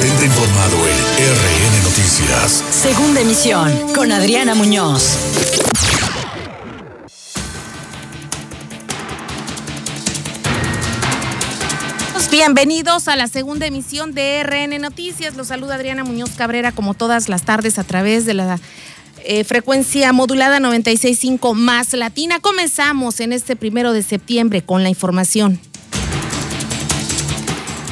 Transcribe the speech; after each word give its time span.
Mantente 0.00 0.24
informado 0.24 0.76
en 0.88 0.96
RN 0.96 1.82
Noticias. 1.84 2.64
Segunda 2.70 3.20
emisión 3.20 3.70
con 3.94 4.10
Adriana 4.10 4.54
Muñoz. 4.54 5.18
Bienvenidos 12.30 13.08
a 13.08 13.16
la 13.16 13.26
segunda 13.26 13.66
emisión 13.66 14.14
de 14.14 14.42
RN 14.42 14.80
Noticias. 14.80 15.36
Los 15.36 15.48
saluda 15.48 15.74
Adriana 15.74 16.02
Muñoz 16.02 16.30
Cabrera 16.30 16.72
como 16.72 16.94
todas 16.94 17.28
las 17.28 17.42
tardes 17.42 17.78
a 17.78 17.84
través 17.84 18.24
de 18.24 18.32
la 18.32 18.58
eh, 19.22 19.44
frecuencia 19.44 20.14
modulada 20.14 20.60
96.5 20.60 21.52
más 21.52 21.92
latina. 21.92 22.40
Comenzamos 22.40 23.20
en 23.20 23.34
este 23.34 23.54
primero 23.54 23.92
de 23.92 24.02
septiembre 24.02 24.62
con 24.62 24.82
la 24.82 24.88
información. 24.88 25.60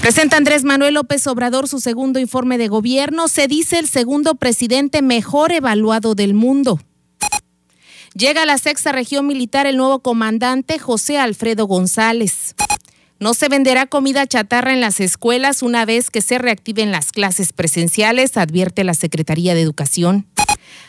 Presenta 0.09 0.39
Andrés 0.39 0.65
Manuel 0.65 0.95
López 0.95 1.27
Obrador 1.27 1.69
su 1.69 1.81
segundo 1.81 2.19
informe 2.19 2.57
de 2.57 2.69
gobierno. 2.69 3.29
Se 3.29 3.47
dice 3.47 3.79
el 3.79 3.87
segundo 3.87 4.37
presidente 4.37 5.03
mejor 5.03 5.53
evaluado 5.53 6.15
del 6.15 6.33
mundo. 6.33 6.81
Llega 8.15 8.45
a 8.45 8.47
la 8.47 8.57
sexta 8.57 8.91
región 8.91 9.27
militar 9.27 9.67
el 9.67 9.77
nuevo 9.77 10.01
comandante 10.01 10.79
José 10.79 11.19
Alfredo 11.19 11.67
González. 11.67 12.55
No 13.21 13.35
se 13.35 13.51
venderá 13.51 13.85
comida 13.85 14.27
chatarra 14.27 14.73
en 14.73 14.81
las 14.81 14.99
escuelas 14.99 15.63
una 15.63 15.85
vez 15.85 16.09
que 16.09 16.23
se 16.23 16.39
reactiven 16.39 16.91
las 16.91 17.13
clases 17.13 17.53
presenciales, 17.53 18.39
advierte 18.39 18.85
la 18.85 18.95
Secretaría 18.95 19.55
de 19.55 19.61
Educación. 19.61 20.27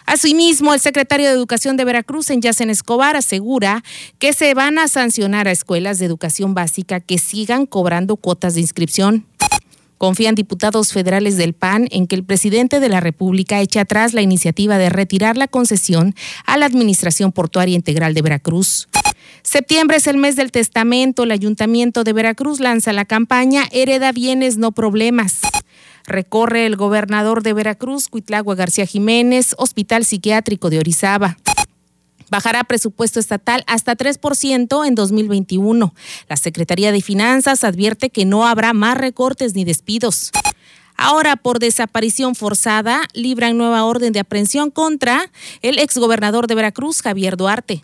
Asimismo, 0.06 0.74
el 0.74 0.80
secretario 0.80 1.28
de 1.28 1.34
Educación 1.34 1.78
de 1.78 1.86
Veracruz, 1.86 2.30
en 2.30 2.42
Yacen 2.42 2.70
Escobar, 2.70 3.16
asegura 3.16 3.84
que 4.18 4.34
se 4.34 4.54
van 4.54 4.80
a 4.80 4.88
sancionar 4.88 5.48
a 5.48 5.52
escuelas 5.52 6.00
de 6.00 6.05
educación 6.05 6.54
básica 6.54 7.00
que 7.00 7.18
sigan 7.18 7.66
cobrando 7.66 8.16
cuotas 8.16 8.55
de 8.55 8.62
inscripción. 8.62 9.26
Confían 10.00 10.34
diputados 10.34 10.94
federales 10.94 11.36
del 11.36 11.54
PAN 11.54 11.90
en 11.91 12.08
que 12.08 12.16
el 12.16 12.24
presidente 12.24 12.80
de 12.80 12.88
la 12.88 13.02
República 13.02 13.60
eche 13.60 13.82
atrás 13.82 14.13
la 14.13 14.21
iniciativa 14.21 14.77
de 14.77 14.90
retirar 14.90 15.36
la 15.36 15.49
concesión 15.49 16.16
a 16.46 16.58
la 16.58 16.66
Administración 16.66 17.34
Portuaria 17.34 17.76
Integral 17.76 18.14
de 18.14 18.21
Veracruz. 18.21 18.88
Septiembre 19.41 19.98
es 19.98 20.08
el 20.08 20.18
mes 20.18 20.36
del 20.36 20.52
testamento. 20.52 21.24
El 21.24 21.32
Ayuntamiento 21.32 22.04
de 22.04 22.14
Veracruz 22.14 22.60
lanza 22.60 22.93
la 22.93 23.04
campaña 23.05 23.64
Hereda 23.71 24.12
bienes, 24.12 24.58
no 24.58 24.71
problemas. 24.71 25.41
Recorre 26.05 26.66
el 26.66 26.76
gobernador 26.76 27.44
de 27.44 27.54
Veracruz, 27.54 28.08
Cuitlagua 28.08 28.55
García 28.55 28.86
Jiménez, 28.86 29.55
Hospital 29.58 30.05
Psiquiátrico 30.05 30.70
de 30.70 30.80
Orizaba. 30.80 31.38
Bajará 32.30 32.64
presupuesto 32.64 33.20
estatal 33.20 33.64
hasta 33.68 33.96
3% 33.96 34.88
en 34.88 34.96
2021. 34.96 35.94
La 36.27 36.38
Secretaría 36.38 36.92
de 36.92 37.02
Finanzas 37.02 37.64
advierte 37.64 38.10
que 38.10 38.26
no 38.26 38.48
habrá 38.48 38.74
más 38.74 38.98
recortes 38.98 39.55
ni 39.55 39.66
despidos. 39.66 40.32
Ahora, 40.96 41.38
por 41.38 41.60
desaparición 41.60 42.36
forzada, 42.36 43.02
libran 43.14 43.58
nueva 43.58 43.86
orden 43.86 44.12
de 44.12 44.20
aprehensión 44.20 44.70
contra 44.70 45.32
el 45.62 45.80
exgobernador 45.80 46.48
de 46.48 46.55
Veracruz, 46.55 47.02
Javier 47.02 47.38
Duarte. 47.38 47.84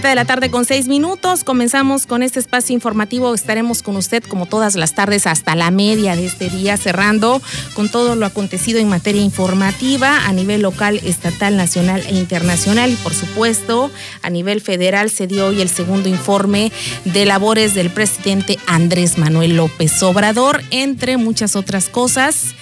7 0.00 0.08
de 0.08 0.14
la 0.14 0.24
tarde 0.24 0.50
con 0.50 0.64
6 0.64 0.88
minutos. 0.88 1.44
Comenzamos 1.44 2.06
con 2.06 2.22
este 2.22 2.40
espacio 2.40 2.72
informativo. 2.72 3.34
Estaremos 3.34 3.82
con 3.82 3.96
usted 3.96 4.24
como 4.24 4.46
todas 4.46 4.74
las 4.74 4.94
tardes 4.94 5.26
hasta 5.26 5.54
la 5.54 5.70
media 5.70 6.16
de 6.16 6.24
este 6.24 6.48
día, 6.48 6.78
cerrando 6.78 7.42
con 7.74 7.90
todo 7.90 8.16
lo 8.16 8.24
acontecido 8.24 8.78
en 8.78 8.88
materia 8.88 9.20
informativa 9.20 10.24
a 10.24 10.32
nivel 10.32 10.62
local, 10.62 10.98
estatal, 11.04 11.58
nacional 11.58 12.02
e 12.08 12.14
internacional. 12.14 12.90
Y 12.90 12.96
por 12.96 13.12
supuesto, 13.12 13.90
a 14.22 14.30
nivel 14.30 14.62
federal 14.62 15.10
se 15.10 15.26
dio 15.26 15.48
hoy 15.48 15.60
el 15.60 15.68
segundo 15.68 16.08
informe 16.08 16.72
de 17.04 17.26
labores 17.26 17.74
del 17.74 17.90
presidente 17.90 18.58
Andrés 18.66 19.18
Manuel 19.18 19.56
López 19.56 20.02
Obrador, 20.02 20.62
entre 20.70 21.18
muchas 21.18 21.56
otras 21.56 21.90
cosas. 21.90 22.54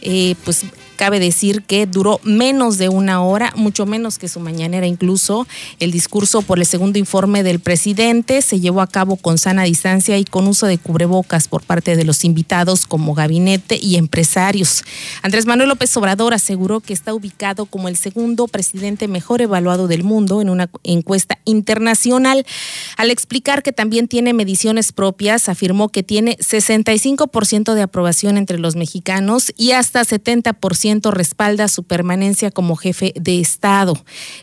Eh, 0.00 0.36
pues 0.42 0.64
Cabe 0.98 1.20
decir 1.20 1.62
que 1.62 1.86
duró 1.86 2.18
menos 2.24 2.76
de 2.76 2.88
una 2.88 3.22
hora, 3.22 3.52
mucho 3.54 3.86
menos 3.86 4.18
que 4.18 4.26
su 4.26 4.40
mañanera 4.40 4.88
incluso. 4.88 5.46
El 5.78 5.92
discurso 5.92 6.42
por 6.42 6.58
el 6.58 6.66
segundo 6.66 6.98
informe 6.98 7.44
del 7.44 7.60
presidente 7.60 8.42
se 8.42 8.58
llevó 8.58 8.80
a 8.80 8.88
cabo 8.88 9.14
con 9.14 9.38
sana 9.38 9.62
distancia 9.62 10.18
y 10.18 10.24
con 10.24 10.48
uso 10.48 10.66
de 10.66 10.76
cubrebocas 10.76 11.46
por 11.46 11.62
parte 11.62 11.94
de 11.94 12.02
los 12.02 12.24
invitados 12.24 12.84
como 12.84 13.14
gabinete 13.14 13.78
y 13.80 13.94
empresarios. 13.94 14.82
Andrés 15.22 15.46
Manuel 15.46 15.68
López 15.68 15.96
Obrador 15.96 16.34
aseguró 16.34 16.80
que 16.80 16.94
está 16.94 17.14
ubicado 17.14 17.66
como 17.66 17.86
el 17.86 17.96
segundo 17.96 18.48
presidente 18.48 19.06
mejor 19.06 19.40
evaluado 19.40 19.86
del 19.86 20.02
mundo 20.02 20.42
en 20.42 20.50
una 20.50 20.68
encuesta 20.82 21.38
internacional. 21.44 22.44
Al 22.96 23.12
explicar 23.12 23.62
que 23.62 23.70
también 23.70 24.08
tiene 24.08 24.32
mediciones 24.32 24.90
propias, 24.90 25.48
afirmó 25.48 25.90
que 25.90 26.02
tiene 26.02 26.36
65% 26.38 27.74
de 27.74 27.82
aprobación 27.82 28.36
entre 28.36 28.58
los 28.58 28.74
mexicanos 28.74 29.52
y 29.56 29.70
hasta 29.70 30.02
70% 30.02 30.87
respalda 30.96 31.68
su 31.68 31.84
permanencia 31.84 32.50
como 32.50 32.76
jefe 32.76 33.12
de 33.14 33.40
Estado. 33.40 33.94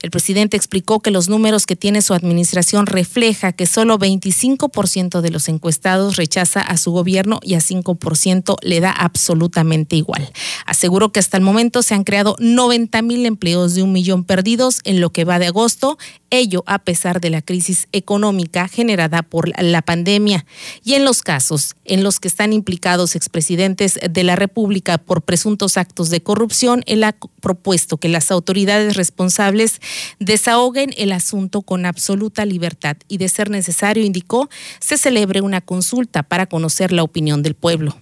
El 0.01 0.11
presidente 0.11 0.57
explicó 0.57 0.99
que 0.99 1.11
los 1.11 1.27
números 1.27 1.65
que 1.65 1.75
tiene 1.75 2.01
su 2.01 2.13
administración 2.13 2.85
refleja 2.85 3.51
que 3.51 3.65
solo 3.65 3.97
25% 3.97 5.21
de 5.21 5.29
los 5.29 5.49
encuestados 5.49 6.15
rechaza 6.15 6.61
a 6.61 6.77
su 6.77 6.91
gobierno 6.91 7.39
y 7.41 7.55
a 7.55 7.59
5% 7.59 8.57
le 8.61 8.79
da 8.79 8.91
absolutamente 8.91 9.95
igual. 9.95 10.31
Aseguró 10.65 11.11
que 11.11 11.19
hasta 11.19 11.37
el 11.37 11.43
momento 11.43 11.81
se 11.81 11.95
han 11.95 12.03
creado 12.03 12.35
90 12.39 13.01
mil 13.01 13.25
empleos 13.25 13.73
de 13.73 13.83
un 13.83 13.91
millón 13.91 14.23
perdidos 14.23 14.79
en 14.83 15.01
lo 15.01 15.11
que 15.11 15.25
va 15.25 15.39
de 15.39 15.47
agosto, 15.47 15.97
ello 16.29 16.63
a 16.67 16.79
pesar 16.79 17.21
de 17.21 17.29
la 17.29 17.41
crisis 17.41 17.87
económica 17.91 18.67
generada 18.67 19.23
por 19.23 19.51
la 19.61 19.81
pandemia. 19.81 20.45
Y 20.83 20.93
en 20.93 21.05
los 21.05 21.21
casos 21.21 21.75
en 21.85 22.03
los 22.03 22.19
que 22.19 22.27
están 22.27 22.53
implicados 22.53 23.15
expresidentes 23.15 23.99
de 24.09 24.23
la 24.23 24.35
República 24.35 24.97
por 24.97 25.21
presuntos 25.21 25.77
actos 25.77 26.09
de 26.09 26.21
corrupción, 26.21 26.34
corrupción, 26.35 26.83
él 26.85 27.05
ha 27.05 27.15
propuesto 27.41 27.95
que 27.95 28.09
las 28.09 28.29
autoridades 28.29 28.97
responsables 28.97 29.79
desahoguen 30.19 30.93
el 30.97 31.13
asunto 31.13 31.61
con 31.61 31.85
absoluta 31.85 32.45
libertad 32.45 32.97
y, 33.07 33.19
de 33.19 33.29
ser 33.29 33.49
necesario, 33.49 34.03
indicó, 34.03 34.49
se 34.81 34.97
celebre 34.97 35.39
una 35.39 35.61
consulta 35.61 36.23
para 36.23 36.47
conocer 36.47 36.91
la 36.91 37.03
opinión 37.03 37.41
del 37.41 37.55
pueblo. 37.55 37.95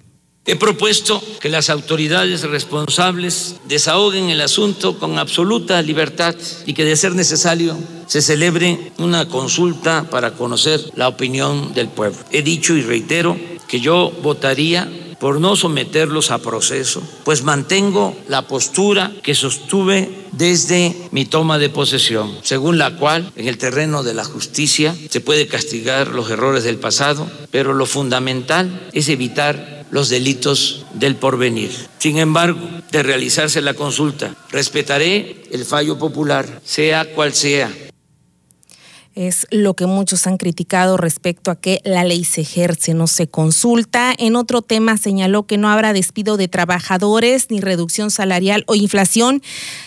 He 0.48 0.56
propuesto 0.56 1.24
que 1.40 1.48
las 1.50 1.70
autoridades 1.70 2.42
responsables 2.42 3.58
desahoguen 3.68 4.32
el 4.32 4.42
asunto 4.42 4.98
con 4.98 5.20
absoluta 5.20 5.80
libertad 5.84 6.36
y 6.66 6.74
que 6.74 6.86
de 6.86 6.96
ser 6.96 7.14
necesario 7.14 7.78
se 8.08 8.24
celebre 8.24 8.92
una 8.98 9.28
consulta 9.28 10.10
para 10.10 10.32
conocer 10.32 10.82
la 10.96 11.08
opinión 11.08 11.76
del 11.76 11.88
pueblo. 11.88 12.18
He 12.32 12.42
dicho 12.42 12.74
y 12.74 12.82
reitero 12.82 13.38
que 13.68 13.80
yo 13.80 14.12
votaría 14.24 14.90
por 15.24 15.40
no 15.40 15.56
someterlos 15.56 16.32
a 16.32 16.40
proceso, 16.40 17.02
pues 17.24 17.44
mantengo 17.44 18.14
la 18.28 18.46
postura 18.46 19.14
que 19.24 19.36
sostuve 19.36 20.28
desde 20.34 20.94
mi 21.12 21.24
toma 21.24 21.58
de 21.60 21.70
posesión, 21.70 22.38
según 22.42 22.78
la 22.78 22.98
cual 22.98 23.32
en 23.38 23.48
el 23.48 23.58
terreno 23.58 24.04
de 24.04 24.14
la 24.14 24.26
justicia 24.26 24.94
se 25.10 25.22
puede 25.22 25.48
castigar 25.48 26.10
los 26.10 26.30
errores 26.30 26.66
del 26.66 26.76
pasado, 26.76 27.32
pero 27.52 27.74
lo 27.74 27.86
fundamental 27.86 28.90
es 28.92 29.08
evitar 29.08 29.86
los 29.92 30.10
delitos 30.10 30.86
del 30.94 31.16
porvenir. 31.16 31.72
Sin 32.00 32.18
embargo, 32.18 32.60
de 32.92 33.02
realizarse 33.02 33.62
la 33.62 33.76
consulta, 33.76 34.36
respetaré 34.52 35.46
el 35.52 35.64
fallo 35.64 35.98
popular, 35.98 36.60
sea 36.66 37.14
cual 37.14 37.34
sea, 37.34 37.72
es 39.16 39.48
lo 39.52 39.76
que 39.76 39.86
muchos 39.86 40.28
han 40.28 40.38
criticado 40.38 40.98
respecto 40.98 41.52
a 41.52 41.56
que 41.56 41.82
la 41.84 42.04
ley 42.04 42.24
se 42.24 42.42
ejerce, 42.42 42.94
no 42.94 43.08
se 43.08 43.28
consulta. 43.28 44.14
En 44.18 44.36
otro 44.36 44.62
tema 44.62 44.98
señaló 44.98 45.44
que 45.44 45.58
no 45.58 45.70
habrá 45.70 45.94
despido 45.94 46.38
de 46.38 46.48
trabajadores 46.48 47.48
ni 47.50 47.60
reducción 47.60 48.12
salarial 48.12 48.64
o 48.68 48.76
inflación, 48.76 49.42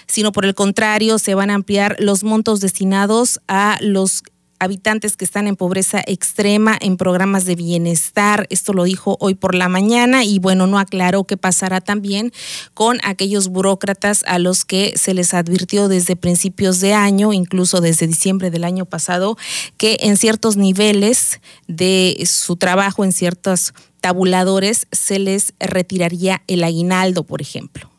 sino 0.06 0.32
por 0.32 0.44
el 0.44 0.55
contrario 0.55 1.19
se 1.19 1.34
van 1.34 1.50
a 1.50 1.55
ampliar 1.55 1.96
los 1.99 2.25
montos 2.25 2.61
destinados 2.61 3.40
a 3.49 3.78
los 3.81 4.23
habitantes 4.58 5.17
que 5.17 5.25
están 5.25 5.47
en 5.47 5.56
pobreza 5.56 6.03
extrema 6.06 6.76
en 6.81 6.97
programas 6.97 7.44
de 7.44 7.56
bienestar. 7.56 8.47
Esto 8.50 8.73
lo 8.73 8.85
dijo 8.85 9.17
hoy 9.20 9.35
por 9.35 9.55
la 9.55 9.69
mañana 9.69 10.25
y 10.25 10.38
bueno, 10.38 10.67
no 10.67 10.79
aclaró 10.79 11.25
qué 11.25 11.37
pasará 11.37 11.81
también 11.81 12.32
con 12.75 12.99
aquellos 13.03 13.49
burócratas 13.49 14.25
a 14.26 14.38
los 14.38 14.64
que 14.64 14.94
se 14.97 15.14
les 15.14 15.35
advirtió 15.35 15.88
desde 15.88 16.17
principios 16.17 16.81
de 16.81 16.94
año, 16.94 17.32
incluso 17.32 17.81
desde 17.81 18.06
diciembre 18.06 18.50
del 18.50 18.64
año 18.64 18.85
pasado, 18.85 19.37
que 19.76 19.99
en 20.00 20.17
ciertos 20.17 20.56
niveles 20.56 21.41
de 21.67 22.23
su 22.26 22.56
trabajo, 22.56 23.05
en 23.05 23.12
ciertos 23.12 23.75
tabuladores, 24.00 24.87
se 24.93 25.19
les 25.19 25.55
retiraría 25.58 26.43
el 26.47 26.64
aguinaldo, 26.64 27.25
por 27.25 27.41
ejemplo. 27.41 27.95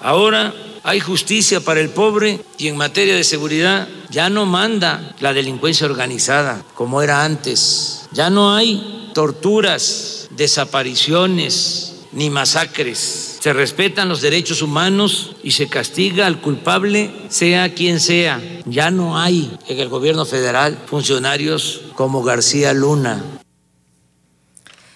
Ahora 0.00 0.54
hay 0.82 1.00
justicia 1.00 1.60
para 1.60 1.80
el 1.80 1.90
pobre 1.90 2.40
y 2.58 2.68
en 2.68 2.76
materia 2.76 3.14
de 3.14 3.24
seguridad 3.24 3.88
ya 4.08 4.30
no 4.30 4.46
manda 4.46 5.14
la 5.20 5.32
delincuencia 5.32 5.86
organizada 5.86 6.64
como 6.74 7.02
era 7.02 7.24
antes. 7.24 8.08
Ya 8.12 8.30
no 8.30 8.54
hay 8.54 9.10
torturas, 9.14 10.28
desapariciones 10.30 11.96
ni 12.12 12.30
masacres. 12.30 13.38
Se 13.40 13.52
respetan 13.52 14.08
los 14.08 14.20
derechos 14.20 14.62
humanos 14.62 15.36
y 15.42 15.52
se 15.52 15.68
castiga 15.68 16.26
al 16.26 16.40
culpable, 16.40 17.10
sea 17.28 17.72
quien 17.74 18.00
sea. 18.00 18.40
Ya 18.66 18.90
no 18.90 19.18
hay 19.18 19.56
en 19.68 19.78
el 19.78 19.88
gobierno 19.88 20.24
federal 20.24 20.78
funcionarios 20.86 21.82
como 21.94 22.22
García 22.22 22.72
Luna. 22.72 23.22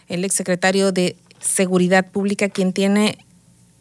El 0.08 0.24
exsecretario 0.24 0.92
de 0.92 1.16
Seguridad 1.40 2.10
Pública, 2.10 2.48
quien 2.48 2.72
tiene 2.72 3.18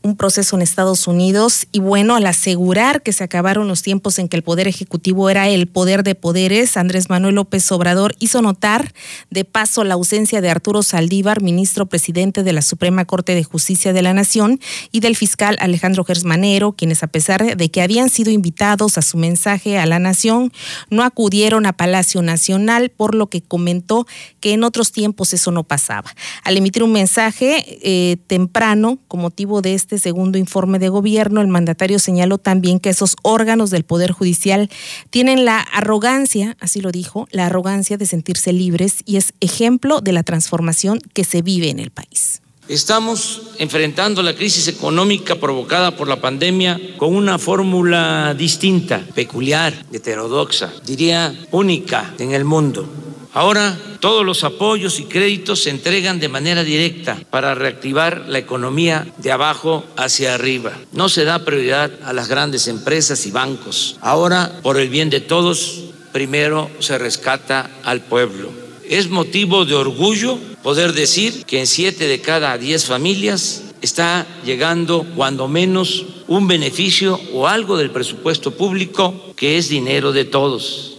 un 0.03 0.17
proceso 0.17 0.57
en 0.57 0.61
Estados 0.61 1.07
Unidos 1.07 1.65
y 1.71 1.79
bueno, 1.79 2.15
al 2.15 2.25
asegurar 2.25 3.01
que 3.01 3.13
se 3.13 3.23
acabaron 3.23 3.69
los 3.69 3.81
tiempos 3.81 4.19
en 4.19 4.27
que 4.27 4.35
el 4.35 4.44
Poder 4.44 4.67
Ejecutivo 4.67 5.29
era 5.29 5.47
el 5.47 5.67
poder 5.67 6.03
de 6.03 6.13
poderes, 6.13 6.75
Andrés 6.75 7.09
Manuel 7.09 7.35
López 7.35 7.71
Obrador 7.71 8.13
hizo 8.19 8.41
notar 8.41 8.94
de 9.29 9.45
paso 9.45 9.85
la 9.85 9.94
ausencia 9.94 10.41
de 10.41 10.50
Arturo 10.50 10.83
Saldívar, 10.83 11.41
ministro 11.41 11.85
presidente 11.85 12.44
de 12.44 12.51
la 12.51 12.61
Suprema 12.61 13.05
Corte 13.05 13.33
de 13.33 13.44
Justicia 13.44 13.94
de 13.94 14.01
la 14.01 14.13
Nación, 14.13 14.59
y 14.91 15.00
del 15.00 15.15
fiscal 15.15 15.55
Alejandro 15.59 16.03
Gersmanero, 16.03 16.73
quienes 16.73 17.01
a 17.01 17.07
pesar 17.07 17.55
de 17.55 17.71
que 17.71 17.81
habían 17.81 18.09
sido 18.09 18.29
invitados 18.29 18.97
a 18.97 19.01
su 19.01 19.17
mensaje 19.17 19.77
a 19.79 19.85
la 19.85 20.00
Nación, 20.00 20.51
no 20.89 21.03
acudieron 21.03 21.65
a 21.65 21.73
Palacio 21.73 22.21
Nacional, 22.21 22.89
por 22.89 23.15
lo 23.15 23.27
que 23.27 23.41
comentó 23.41 24.05
que 24.41 24.51
en 24.51 24.65
otros 24.65 24.91
tiempos 24.91 25.33
eso 25.33 25.51
no 25.51 25.63
pasaba. 25.63 26.13
Al 26.44 26.57
emitir 26.57 26.83
un 26.83 26.91
mensaje 26.91 27.79
eh, 27.81 28.17
temprano 28.27 29.00
con 29.07 29.21
motivo 29.21 29.61
de 29.61 29.73
este 29.73 29.93
este 29.94 30.10
segundo 30.10 30.40
informe 30.40 30.80
de 30.80 30.90
gobierno, 30.90 31.40
el 31.40 31.48
mandatario 31.48 32.00
señaló 32.00 32.40
también 32.40 32.80
que 32.80 32.90
esos 32.90 33.16
órganos 33.22 33.69
del 33.69 33.84
Poder 33.84 34.12
Judicial 34.12 34.72
tienen 35.12 35.45
la 35.45 35.60
arrogancia, 35.60 36.57
así 36.60 36.81
lo 36.81 36.92
dijo, 36.92 37.28
la 37.30 37.45
arrogancia 37.45 37.95
de 37.95 38.07
sentirse 38.07 38.54
libres 38.54 39.04
y 39.06 39.18
es 39.18 39.34
ejemplo 39.40 40.01
de 40.01 40.12
la 40.12 40.24
transformación 40.24 41.00
que 41.13 41.24
se 41.24 41.44
vive 41.44 41.69
en 41.69 41.78
el 41.78 41.92
país. 41.92 42.42
Estamos 42.68 43.51
enfrentando 43.60 44.24
la 44.24 44.34
crisis 44.34 44.68
económica 44.68 45.36
provocada 45.36 45.96
por 45.96 46.07
la 46.07 46.19
pandemia 46.19 46.80
con 46.98 47.16
una 47.16 47.38
fórmula 47.38 48.34
distinta, 48.36 49.06
peculiar, 49.13 49.86
heterodoxa, 49.94 50.74
diría 50.88 51.36
única 51.51 52.16
en 52.18 52.34
el 52.34 52.46
mundo 52.46 52.89
Ahora 53.33 53.75
todos 54.00 54.24
los 54.24 54.44
apoyos 54.44 55.00
y 55.00 55.06
créditos 55.06 55.63
se 55.63 55.71
entregan 55.71 56.19
de 56.19 56.30
manera 56.30 56.63
directa 56.63 57.19
para 57.31 57.56
reactivar 57.56 58.25
la 58.27 58.38
economía 58.38 59.07
de 59.18 59.31
abajo 59.31 59.83
hacia 59.97 60.35
arriba. 60.35 60.74
No 60.91 61.09
se 61.09 61.25
da 61.25 61.44
prioridad 61.44 61.91
a 62.03 62.13
las 62.13 62.27
grandes 62.27 62.68
empresas 62.68 63.25
y 63.25 63.31
bancos. 63.31 63.97
Ahora, 64.01 64.59
por 64.62 64.80
el 64.80 64.89
bien 64.89 65.09
de 65.09 65.19
todos, 65.19 65.85
primero 66.12 66.69
se 66.77 67.00
rescata 67.00 67.71
al 67.83 68.01
pueblo. 68.01 68.51
Es 68.88 69.09
motivo 69.09 69.65
de 69.65 69.74
orgullo 69.74 70.38
poder 70.62 70.94
decir 70.94 71.44
que 71.45 71.59
en 71.59 71.65
siete 71.68 72.07
de 72.07 72.21
cada 72.21 72.56
diez 72.59 72.86
familias 72.86 73.63
está 73.81 74.27
llegando 74.45 75.06
cuando 75.15 75.47
menos 75.47 76.06
un 76.27 76.47
beneficio 76.47 77.19
o 77.33 77.47
algo 77.47 77.77
del 77.77 77.89
presupuesto 77.89 78.51
público 78.51 79.33
que 79.36 79.57
es 79.57 79.69
dinero 79.69 80.12
de 80.12 80.25
todos. 80.25 80.93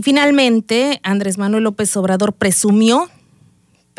Y 0.00 0.02
finalmente, 0.02 0.98
Andrés 1.02 1.36
Manuel 1.36 1.64
López 1.64 1.94
Obrador 1.94 2.32
presumió 2.32 3.10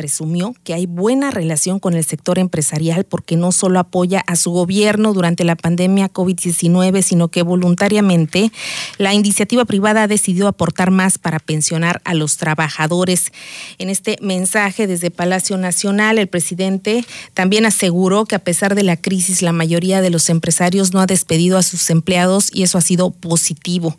presumió 0.01 0.55
que 0.63 0.73
hay 0.73 0.87
buena 0.87 1.29
relación 1.29 1.79
con 1.79 1.93
el 1.93 2.03
sector 2.03 2.39
empresarial 2.39 3.03
porque 3.03 3.35
no 3.35 3.51
solo 3.51 3.77
apoya 3.77 4.23
a 4.25 4.35
su 4.35 4.49
gobierno 4.49 5.13
durante 5.13 5.43
la 5.43 5.55
pandemia 5.55 6.11
COVID-19, 6.11 7.03
sino 7.03 7.27
que 7.27 7.43
voluntariamente 7.43 8.51
la 8.97 9.13
iniciativa 9.13 9.63
privada 9.63 10.01
ha 10.01 10.07
decidido 10.07 10.47
aportar 10.47 10.89
más 10.89 11.19
para 11.19 11.37
pensionar 11.37 12.01
a 12.03 12.15
los 12.15 12.37
trabajadores. 12.37 13.31
En 13.77 13.91
este 13.91 14.17
mensaje 14.23 14.87
desde 14.87 15.11
Palacio 15.11 15.55
Nacional, 15.59 16.17
el 16.17 16.25
presidente 16.25 17.05
también 17.35 17.67
aseguró 17.67 18.25
que 18.25 18.33
a 18.33 18.39
pesar 18.39 18.73
de 18.73 18.81
la 18.81 18.97
crisis, 18.97 19.43
la 19.43 19.53
mayoría 19.53 20.01
de 20.01 20.09
los 20.09 20.29
empresarios 20.31 20.93
no 20.93 20.99
ha 20.99 21.05
despedido 21.05 21.59
a 21.59 21.61
sus 21.61 21.91
empleados 21.91 22.49
y 22.51 22.63
eso 22.63 22.79
ha 22.79 22.81
sido 22.81 23.11
positivo. 23.11 23.95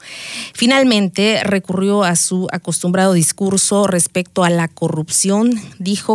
Finalmente, 0.52 1.44
recurrió 1.44 2.02
a 2.02 2.16
su 2.16 2.48
acostumbrado 2.50 3.12
discurso 3.12 3.86
respecto 3.86 4.42
a 4.42 4.50
la 4.50 4.66
corrupción 4.66 5.62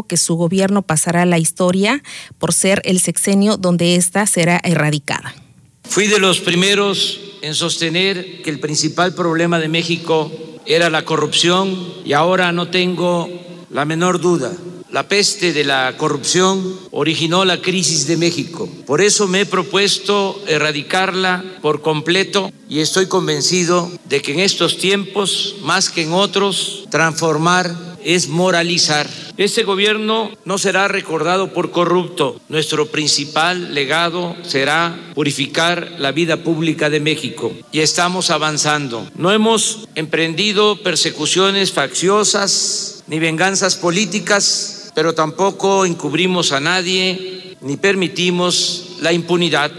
que 0.08 0.18
su 0.18 0.36
gobierno 0.36 0.82
pasará 0.82 1.22
a 1.22 1.26
la 1.26 1.40
historia 1.40 2.04
por 2.38 2.54
ser 2.54 2.82
el 2.86 3.00
sexenio 3.00 3.58
donde 3.58 3.96
ésta 3.96 4.26
será 4.26 4.60
erradicada. 4.64 5.36
Fui 5.84 6.08
de 6.08 6.20
los 6.20 6.40
primeros 6.40 7.20
en 7.42 7.54
sostener 7.54 8.42
que 8.42 8.50
el 8.50 8.60
principal 8.60 9.14
problema 9.14 9.60
de 9.60 9.70
México 9.70 10.32
era 10.66 10.90
la 10.90 11.06
corrupción 11.06 11.78
y 12.04 12.14
ahora 12.14 12.52
no 12.52 12.70
tengo 12.70 13.30
la 13.70 13.86
menor 13.86 14.20
duda. 14.20 14.52
La 14.92 15.08
peste 15.08 15.52
de 15.52 15.66
la 15.66 15.96
corrupción 15.98 16.80
originó 16.92 17.44
la 17.44 17.62
crisis 17.62 18.08
de 18.08 18.16
México. 18.16 18.70
Por 18.86 19.02
eso 19.02 19.28
me 19.28 19.42
he 19.42 19.46
propuesto 19.46 20.42
erradicarla 20.48 21.44
por 21.62 21.82
completo 21.82 22.52
y 22.70 22.80
estoy 22.80 23.08
convencido 23.08 23.92
de 24.06 24.22
que 24.22 24.32
en 24.32 24.40
estos 24.40 24.78
tiempos, 24.78 25.56
más 25.62 25.90
que 25.90 26.04
en 26.04 26.14
otros, 26.14 26.86
transformar 26.90 27.98
es 28.04 28.30
moralizar. 28.30 29.27
Este 29.38 29.64
gobierno 29.64 30.32
no 30.46 30.58
será 30.58 30.88
recordado 30.88 31.54
por 31.54 31.70
corrupto. 31.70 32.42
Nuestro 32.50 32.88
principal 32.88 33.76
legado 33.76 34.36
será 34.42 34.98
purificar 35.14 35.96
la 36.00 36.12
vida 36.12 36.38
pública 36.38 36.90
de 36.90 37.00
México. 37.00 37.54
Y 37.72 37.82
estamos 37.82 38.32
avanzando. 38.32 39.08
No 39.14 39.32
hemos 39.32 39.88
emprendido 39.94 40.82
persecuciones 40.82 41.72
facciosas 41.72 43.04
ni 43.06 43.20
venganzas 43.20 43.76
políticas, 43.76 44.92
pero 44.96 45.14
tampoco 45.14 45.86
encubrimos 45.86 46.52
a 46.52 46.60
nadie 46.60 47.56
ni 47.62 47.78
permitimos 47.78 48.98
la 49.02 49.14
impunidad 49.14 49.72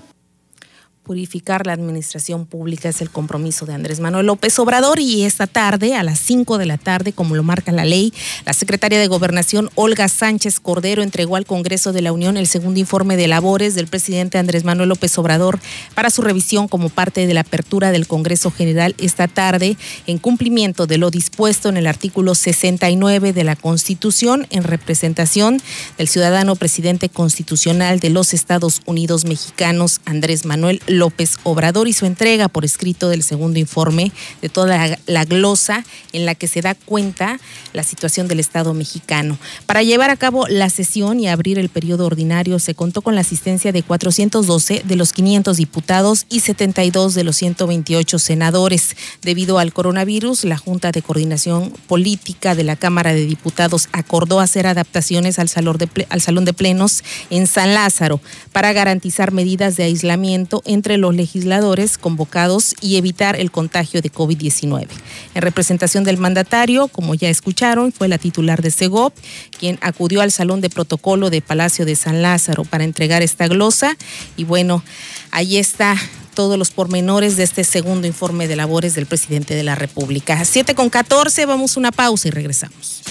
purificar 1.08 1.66
la 1.66 1.72
administración 1.72 2.44
pública 2.44 2.90
es 2.90 3.00
el 3.00 3.08
compromiso 3.08 3.64
de 3.64 3.72
Andrés 3.72 3.98
Manuel 3.98 4.26
López 4.26 4.58
Obrador 4.58 5.00
y 5.00 5.24
esta 5.24 5.46
tarde, 5.46 5.94
a 5.94 6.02
las 6.02 6.18
5 6.18 6.58
de 6.58 6.66
la 6.66 6.76
tarde, 6.76 7.14
como 7.14 7.34
lo 7.34 7.42
marca 7.42 7.72
la 7.72 7.86
ley, 7.86 8.12
la 8.44 8.52
secretaria 8.52 9.00
de 9.00 9.06
Gobernación, 9.06 9.70
Olga 9.74 10.08
Sánchez 10.08 10.60
Cordero, 10.60 11.02
entregó 11.02 11.36
al 11.36 11.46
Congreso 11.46 11.94
de 11.94 12.02
la 12.02 12.12
Unión 12.12 12.36
el 12.36 12.46
segundo 12.46 12.78
informe 12.78 13.16
de 13.16 13.26
labores 13.26 13.74
del 13.74 13.86
presidente 13.86 14.36
Andrés 14.36 14.64
Manuel 14.64 14.90
López 14.90 15.16
Obrador 15.16 15.58
para 15.94 16.10
su 16.10 16.20
revisión 16.20 16.68
como 16.68 16.90
parte 16.90 17.26
de 17.26 17.32
la 17.32 17.40
apertura 17.40 17.90
del 17.90 18.06
Congreso 18.06 18.50
General 18.50 18.94
esta 18.98 19.28
tarde, 19.28 19.78
en 20.06 20.18
cumplimiento 20.18 20.86
de 20.86 20.98
lo 20.98 21.10
dispuesto 21.10 21.70
en 21.70 21.78
el 21.78 21.86
artículo 21.86 22.34
69 22.34 23.32
de 23.32 23.44
la 23.44 23.56
Constitución, 23.56 24.46
en 24.50 24.62
representación 24.62 25.62
del 25.96 26.08
ciudadano 26.08 26.54
presidente 26.54 27.08
constitucional 27.08 27.98
de 27.98 28.10
los 28.10 28.34
Estados 28.34 28.82
Unidos 28.84 29.24
mexicanos, 29.24 30.02
Andrés 30.04 30.44
Manuel 30.44 30.82
López 30.86 30.97
López 30.98 31.36
Obrador 31.44 31.88
y 31.88 31.92
su 31.92 32.06
entrega 32.06 32.48
por 32.48 32.64
escrito 32.64 33.08
del 33.08 33.22
segundo 33.22 33.58
informe 33.58 34.12
de 34.42 34.48
toda 34.48 34.98
la, 35.06 35.24
glosa 35.24 35.84
en 36.12 36.26
la 36.26 36.34
que 36.34 36.48
se 36.48 36.60
da 36.60 36.74
cuenta 36.74 37.38
la 37.72 37.82
situación 37.82 38.28
del 38.28 38.40
Estado 38.40 38.74
mexicano. 38.74 39.38
Para 39.66 39.82
llevar 39.82 40.10
a 40.10 40.16
cabo 40.16 40.46
la 40.48 40.70
sesión 40.70 41.20
y 41.20 41.28
abrir 41.28 41.58
el 41.58 41.68
periodo 41.68 42.06
ordinario 42.06 42.58
se 42.58 42.74
contó 42.74 43.02
con 43.02 43.14
la 43.14 43.20
asistencia 43.22 43.72
de 43.72 43.82
412 43.82 44.82
de 44.84 44.96
los 44.96 45.12
500 45.12 45.56
diputados 45.56 46.26
y 46.28 46.40
72 46.40 47.14
de 47.14 47.24
los 47.24 47.36
128 47.36 48.18
senadores. 48.18 48.96
Debido 49.22 49.58
al 49.58 49.72
coronavirus, 49.72 50.44
la 50.44 50.56
Junta 50.56 50.92
de 50.92 51.02
Coordinación 51.02 51.72
Política 51.86 52.54
de 52.54 52.64
la 52.64 52.76
Cámara 52.76 53.12
de 53.12 53.24
Diputados 53.24 53.88
acordó 53.92 54.40
hacer 54.40 54.66
adaptaciones 54.66 55.38
al 55.38 55.48
salón 55.48 55.78
de, 55.78 56.06
al 56.08 56.20
salón 56.20 56.44
de 56.44 56.52
plenos 56.52 57.04
en 57.30 57.46
San 57.46 57.74
Lázaro 57.74 58.20
para 58.52 58.72
garantizar 58.72 59.32
medidas 59.32 59.76
de 59.76 59.84
aislamiento 59.84 60.62
entre 60.64 60.87
los 60.96 61.14
legisladores 61.14 61.98
convocados 61.98 62.74
y 62.80 62.96
evitar 62.96 63.38
el 63.38 63.50
contagio 63.50 64.00
de 64.00 64.10
COVID-19. 64.10 64.86
En 65.34 65.42
representación 65.42 66.04
del 66.04 66.16
mandatario, 66.16 66.88
como 66.88 67.14
ya 67.14 67.28
escucharon, 67.28 67.92
fue 67.92 68.08
la 68.08 68.18
titular 68.18 68.62
de 68.62 68.70
SEGOP, 68.70 69.14
quien 69.58 69.78
acudió 69.82 70.22
al 70.22 70.32
Salón 70.32 70.60
de 70.60 70.70
Protocolo 70.70 71.28
de 71.30 71.42
Palacio 71.42 71.84
de 71.84 71.96
San 71.96 72.22
Lázaro 72.22 72.64
para 72.64 72.84
entregar 72.84 73.22
esta 73.22 73.48
glosa. 73.48 73.96
Y 74.36 74.44
bueno, 74.44 74.82
ahí 75.30 75.58
está 75.58 75.96
todos 76.34 76.56
los 76.56 76.70
pormenores 76.70 77.36
de 77.36 77.42
este 77.42 77.64
segundo 77.64 78.06
informe 78.06 78.46
de 78.46 78.54
labores 78.54 78.94
del 78.94 79.06
presidente 79.06 79.56
de 79.56 79.64
la 79.64 79.74
República. 79.74 80.44
7 80.44 80.76
con 80.76 80.88
14, 80.88 81.46
vamos 81.46 81.76
a 81.76 81.80
una 81.80 81.90
pausa 81.90 82.28
y 82.28 82.30
regresamos. 82.30 83.02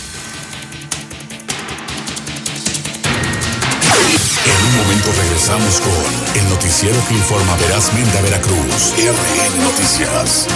Momento 5.07 5.21
regresamos 5.21 5.79
con 5.81 6.41
el 6.41 6.49
noticiero 6.49 6.97
que 7.07 7.13
informa 7.13 7.55
verazmente 7.57 8.17
a 8.17 8.21
Veracruz. 8.21 8.93
RN 8.97 9.63
Noticias. 9.63 10.47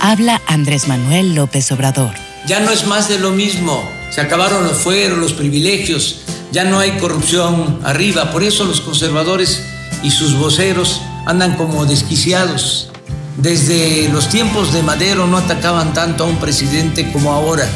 Habla 0.00 0.40
Andrés 0.46 0.88
Manuel 0.88 1.34
López 1.34 1.70
Obrador. 1.72 2.10
Ya 2.46 2.60
no 2.60 2.70
es 2.70 2.86
más 2.86 3.08
de 3.08 3.18
lo 3.18 3.30
mismo. 3.30 3.88
Se 4.10 4.20
acabaron 4.20 4.64
los 4.64 4.78
fueros, 4.78 5.18
los 5.18 5.32
privilegios 5.32 6.22
ya 6.52 6.64
no 6.64 6.80
hay 6.80 6.98
corrupción 6.98 7.80
arriba, 7.84 8.32
por 8.32 8.42
eso 8.42 8.64
los 8.64 8.80
conservadores 8.80 9.62
y 10.02 10.10
sus 10.10 10.36
voceros 10.36 11.00
andan 11.26 11.56
como 11.56 11.86
desquiciados. 11.86 12.90
Desde 13.36 14.08
los 14.08 14.28
tiempos 14.28 14.72
de 14.72 14.82
Madero 14.82 15.26
no 15.26 15.36
atacaban 15.36 15.94
tanto 15.94 16.24
a 16.24 16.26
un 16.26 16.36
presidente 16.36 17.10
como 17.12 17.32
ahora, 17.32 17.68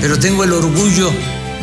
pero 0.00 0.18
tengo 0.18 0.44
el 0.44 0.52
orgullo 0.52 1.12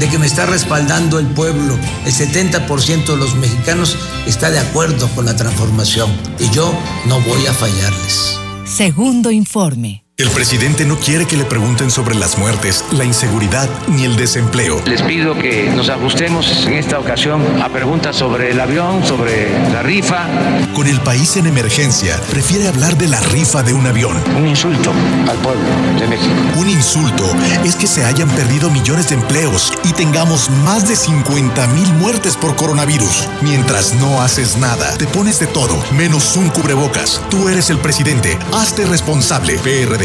de 0.04 0.10
que 0.10 0.20
me 0.20 0.26
está 0.26 0.46
respaldando 0.46 1.18
el 1.18 1.28
pueblo. 1.28 1.80
El 2.06 2.12
70% 2.12 3.06
de 3.06 3.16
los 3.16 3.36
mexicanos 3.36 3.98
está 4.28 4.52
de 4.52 4.60
acuerdo 4.60 5.08
con 5.16 5.26
la 5.26 5.34
transformación 5.34 6.12
y 6.40 6.50
yo 6.50 6.74
no 7.08 7.22
voy 7.22 7.46
a 7.46 7.54
fallarles. 7.54 8.38
Segundo 8.66 9.32
informe. 9.32 10.03
El 10.16 10.30
presidente 10.30 10.86
no 10.86 10.96
quiere 11.00 11.26
que 11.26 11.36
le 11.36 11.44
pregunten 11.44 11.90
sobre 11.90 12.14
las 12.14 12.38
muertes, 12.38 12.86
la 12.92 13.04
inseguridad 13.04 13.68
ni 13.88 14.06
el 14.06 14.16
desempleo. 14.16 14.80
Les 14.86 15.02
pido 15.02 15.34
que 15.34 15.72
nos 15.76 15.90
ajustemos 15.90 16.68
en 16.68 16.74
esta 16.74 17.00
ocasión 17.00 17.42
a 17.60 17.70
preguntas 17.70 18.16
sobre 18.16 18.52
el 18.52 18.60
avión, 18.60 19.04
sobre 19.04 19.50
la 19.72 19.82
rifa. 19.82 20.28
Con 20.76 20.86
el 20.86 21.02
país 21.02 21.36
en 21.38 21.48
emergencia, 21.48 22.16
prefiere 22.30 22.68
hablar 22.68 22.96
de 22.96 23.08
la 23.08 23.22
rifa 23.22 23.64
de 23.64 23.74
un 23.74 23.88
avión. 23.88 24.16
Un 24.38 24.48
insulto 24.48 24.94
al 25.28 25.38
pueblo 25.38 25.66
de 26.00 26.08
México. 26.08 26.36
Un 26.58 26.70
insulto 26.70 27.26
es 27.64 27.76
que 27.76 27.88
se 27.88 28.06
hayan 28.06 28.30
perdido 28.30 28.70
millones 28.70 29.10
de 29.10 29.16
empleos 29.16 29.74
y 29.84 29.94
tengamos 29.94 30.52
más 30.64 30.88
de 30.88 30.96
50 30.96 31.66
mil 31.70 31.92
muertes 31.96 32.38
por 32.38 32.56
coronavirus. 32.56 33.28
Mientras 33.42 33.96
no 33.96 34.22
haces 34.22 34.58
nada, 34.58 34.96
te 34.96 35.08
pones 35.08 35.40
de 35.40 35.48
todo, 35.48 35.76
menos 35.92 36.38
un 36.38 36.50
cubrebocas. 36.50 37.20
Tú 37.32 37.50
eres 37.50 37.72
el 37.72 37.80
presidente. 37.80 38.38
Hazte 38.52 38.86
responsable, 38.86 39.58
PRD. 39.58 40.03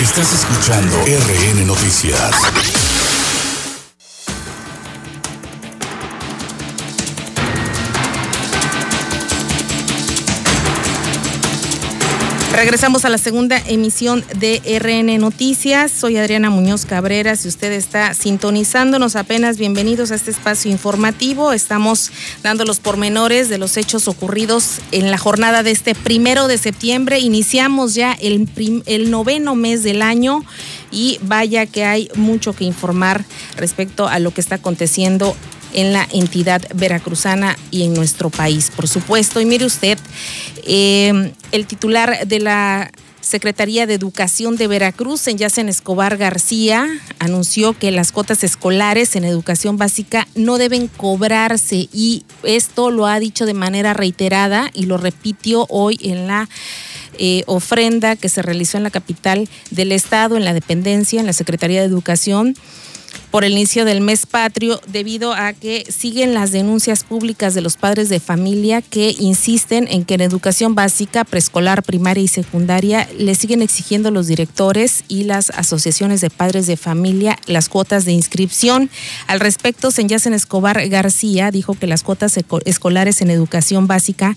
Estás 0.00 0.32
escuchando 0.32 0.96
RN 1.04 1.66
Noticias. 1.66 2.83
Regresamos 12.54 13.04
a 13.04 13.08
la 13.08 13.18
segunda 13.18 13.60
emisión 13.66 14.24
de 14.36 14.62
RN 14.78 15.18
Noticias. 15.18 15.90
Soy 15.90 16.18
Adriana 16.18 16.50
Muñoz 16.50 16.86
Cabrera. 16.86 17.34
Si 17.34 17.48
usted 17.48 17.72
está 17.72 18.14
sintonizándonos 18.14 19.16
apenas, 19.16 19.58
bienvenidos 19.58 20.12
a 20.12 20.14
este 20.14 20.30
espacio 20.30 20.70
informativo. 20.70 21.52
Estamos 21.52 22.12
dando 22.44 22.64
los 22.64 22.78
pormenores 22.78 23.48
de 23.48 23.58
los 23.58 23.76
hechos 23.76 24.06
ocurridos 24.06 24.78
en 24.92 25.10
la 25.10 25.18
jornada 25.18 25.64
de 25.64 25.72
este 25.72 25.96
primero 25.96 26.46
de 26.46 26.56
septiembre. 26.56 27.18
Iniciamos 27.18 27.94
ya 27.94 28.12
el, 28.12 28.48
el 28.86 29.10
noveno 29.10 29.56
mes 29.56 29.82
del 29.82 30.00
año 30.00 30.44
y 30.92 31.18
vaya 31.22 31.66
que 31.66 31.84
hay 31.84 32.08
mucho 32.14 32.52
que 32.52 32.62
informar 32.62 33.24
respecto 33.56 34.06
a 34.06 34.20
lo 34.20 34.32
que 34.32 34.40
está 34.40 34.54
aconteciendo 34.54 35.34
en 35.74 35.92
la 35.92 36.08
entidad 36.12 36.62
veracruzana 36.74 37.56
y 37.70 37.84
en 37.84 37.94
nuestro 37.94 38.30
país, 38.30 38.70
por 38.74 38.88
supuesto. 38.88 39.40
Y 39.40 39.46
mire 39.46 39.66
usted, 39.66 39.98
eh, 40.66 41.32
el 41.52 41.66
titular 41.66 42.26
de 42.26 42.40
la 42.40 42.90
Secretaría 43.24 43.86
de 43.86 43.94
Educación 43.94 44.56
de 44.56 44.68
Veracruz, 44.68 45.26
en 45.28 45.38
Yacen 45.38 45.68
Escobar 45.68 46.16
García, 46.18 46.86
anunció 47.18 47.72
que 47.72 47.90
las 47.90 48.12
cuotas 48.12 48.44
escolares 48.44 49.16
en 49.16 49.24
educación 49.24 49.78
básica 49.78 50.28
no 50.34 50.58
deben 50.58 50.88
cobrarse 50.88 51.88
y 51.92 52.24
esto 52.42 52.90
lo 52.90 53.06
ha 53.06 53.18
dicho 53.18 53.46
de 53.46 53.54
manera 53.54 53.94
reiterada 53.94 54.70
y 54.74 54.84
lo 54.84 54.98
repitió 54.98 55.66
hoy 55.70 55.98
en 56.02 56.26
la 56.26 56.48
eh, 57.18 57.44
ofrenda 57.46 58.16
que 58.16 58.28
se 58.28 58.42
realizó 58.42 58.76
en 58.76 58.82
la 58.82 58.90
capital 58.90 59.48
del 59.70 59.92
estado, 59.92 60.36
en 60.36 60.44
la 60.44 60.52
dependencia, 60.52 61.18
en 61.18 61.26
la 61.26 61.32
Secretaría 61.32 61.80
de 61.80 61.86
Educación 61.86 62.54
por 63.30 63.44
el 63.44 63.52
inicio 63.52 63.84
del 63.84 64.00
mes 64.00 64.26
patrio 64.26 64.80
debido 64.86 65.32
a 65.32 65.52
que 65.52 65.84
siguen 65.90 66.34
las 66.34 66.52
denuncias 66.52 67.04
públicas 67.04 67.54
de 67.54 67.60
los 67.60 67.76
padres 67.76 68.08
de 68.08 68.20
familia 68.20 68.82
que 68.82 69.14
insisten 69.18 69.88
en 69.90 70.04
que 70.04 70.14
en 70.14 70.20
educación 70.20 70.74
básica, 70.74 71.24
preescolar, 71.24 71.82
primaria 71.82 72.24
y 72.24 72.28
secundaria 72.28 73.08
le 73.18 73.34
siguen 73.34 73.62
exigiendo 73.62 74.10
los 74.10 74.26
directores 74.26 75.04
y 75.08 75.24
las 75.24 75.50
asociaciones 75.50 76.20
de 76.20 76.30
padres 76.30 76.66
de 76.66 76.76
familia 76.76 77.38
las 77.46 77.68
cuotas 77.68 78.04
de 78.04 78.12
inscripción. 78.12 78.90
Al 79.26 79.40
respecto, 79.40 79.90
Senyacen 79.90 80.34
Escobar 80.34 80.88
García 80.88 81.50
dijo 81.50 81.74
que 81.74 81.86
las 81.86 82.02
cuotas 82.02 82.38
escolares 82.64 83.20
en 83.20 83.30
educación 83.30 83.86
básica 83.86 84.36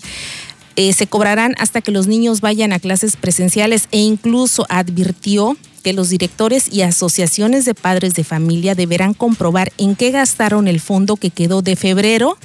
eh, 0.76 0.92
se 0.92 1.08
cobrarán 1.08 1.54
hasta 1.58 1.80
que 1.80 1.90
los 1.90 2.06
niños 2.06 2.40
vayan 2.40 2.72
a 2.72 2.78
clases 2.78 3.16
presenciales 3.16 3.88
e 3.90 3.98
incluso 3.98 4.64
advirtió 4.68 5.56
los 5.92 6.08
directores 6.10 6.72
y 6.72 6.82
asociaciones 6.82 7.64
de 7.64 7.74
padres 7.74 8.14
de 8.14 8.24
familia 8.24 8.74
deberán 8.74 9.14
comprobar 9.14 9.72
en 9.78 9.96
qué 9.96 10.10
gastaron 10.10 10.68
el 10.68 10.80
fondo 10.80 11.16
que 11.16 11.30
quedó 11.30 11.62
de 11.62 11.76
febrero 11.76 12.38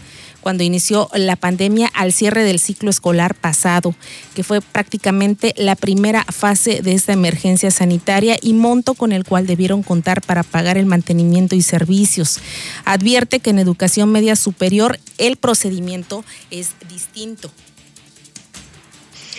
cuando 0.44 0.64
inició 0.64 1.10
la 1.16 1.38
pandemia 1.38 1.90
al 1.94 2.12
cierre 2.12 2.44
del 2.44 2.60
ciclo 2.60 2.90
escolar 2.90 3.34
pasado, 3.34 3.96
que 4.36 4.44
fue 4.44 4.60
prácticamente 4.60 5.54
la 5.58 5.76
primera 5.76 6.26
fase 6.26 6.82
de 6.82 6.94
esta 6.94 7.14
emergencia 7.14 7.72
sanitaria 7.72 8.38
y 8.42 8.54
monto 8.54 8.94
con 8.94 9.14
el 9.14 9.24
cual 9.24 9.48
debieron 9.48 9.84
contar 9.84 10.22
para 10.22 10.44
pagar 10.44 10.78
el 10.78 10.86
mantenimiento 10.86 11.56
y 11.56 11.62
servicios. 11.62 12.40
Advierte 12.84 13.40
que 13.40 13.52
en 13.52 13.60
educación 13.60 14.12
media 14.12 14.36
superior 14.36 15.00
el 15.18 15.38
procedimiento 15.38 16.26
es 16.52 16.72
distinto 16.90 17.50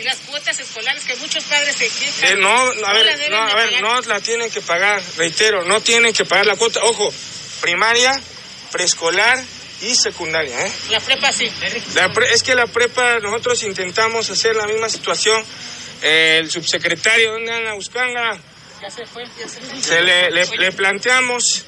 las 0.02 0.16
cuotas 0.18 0.58
escolares 0.58 1.04
que 1.04 1.16
muchos 1.16 1.44
padres 1.44 1.76
se 1.76 1.88
quejan. 1.88 2.32
Eh, 2.32 2.36
no, 2.36 2.48
a 2.48 2.92
ver, 2.92 3.30
no, 3.30 3.42
a 3.42 3.54
ver, 3.54 3.80
no 3.80 4.00
la 4.02 4.20
tienen 4.20 4.50
que 4.50 4.60
pagar, 4.60 5.02
reitero, 5.16 5.64
no 5.64 5.80
tienen 5.80 6.12
que 6.12 6.24
pagar 6.24 6.46
la 6.46 6.56
cuota. 6.56 6.80
Ojo, 6.84 7.12
primaria, 7.60 8.20
preescolar 8.72 9.42
y 9.82 9.94
secundaria. 9.94 10.66
¿eh? 10.66 10.72
La 10.90 11.00
prepa 11.00 11.32
sí. 11.32 11.50
es 12.32 12.42
que 12.42 12.54
la 12.54 12.66
prepa 12.66 13.20
nosotros 13.20 13.62
intentamos 13.62 14.30
hacer 14.30 14.56
la 14.56 14.66
misma 14.66 14.88
situación. 14.88 15.44
el 16.02 16.50
subsecretario, 16.50 17.32
¿dónde 17.32 17.52
anda 17.52 17.74
buscando? 17.74 18.20
Ya 18.82 18.90
se 18.90 19.06
fue, 19.06 19.24
ya 19.38 19.48
se 19.48 19.60
fue. 19.60 19.80
Se 19.80 20.02
le, 20.02 20.30
le, 20.30 20.72
planteamos 20.72 21.64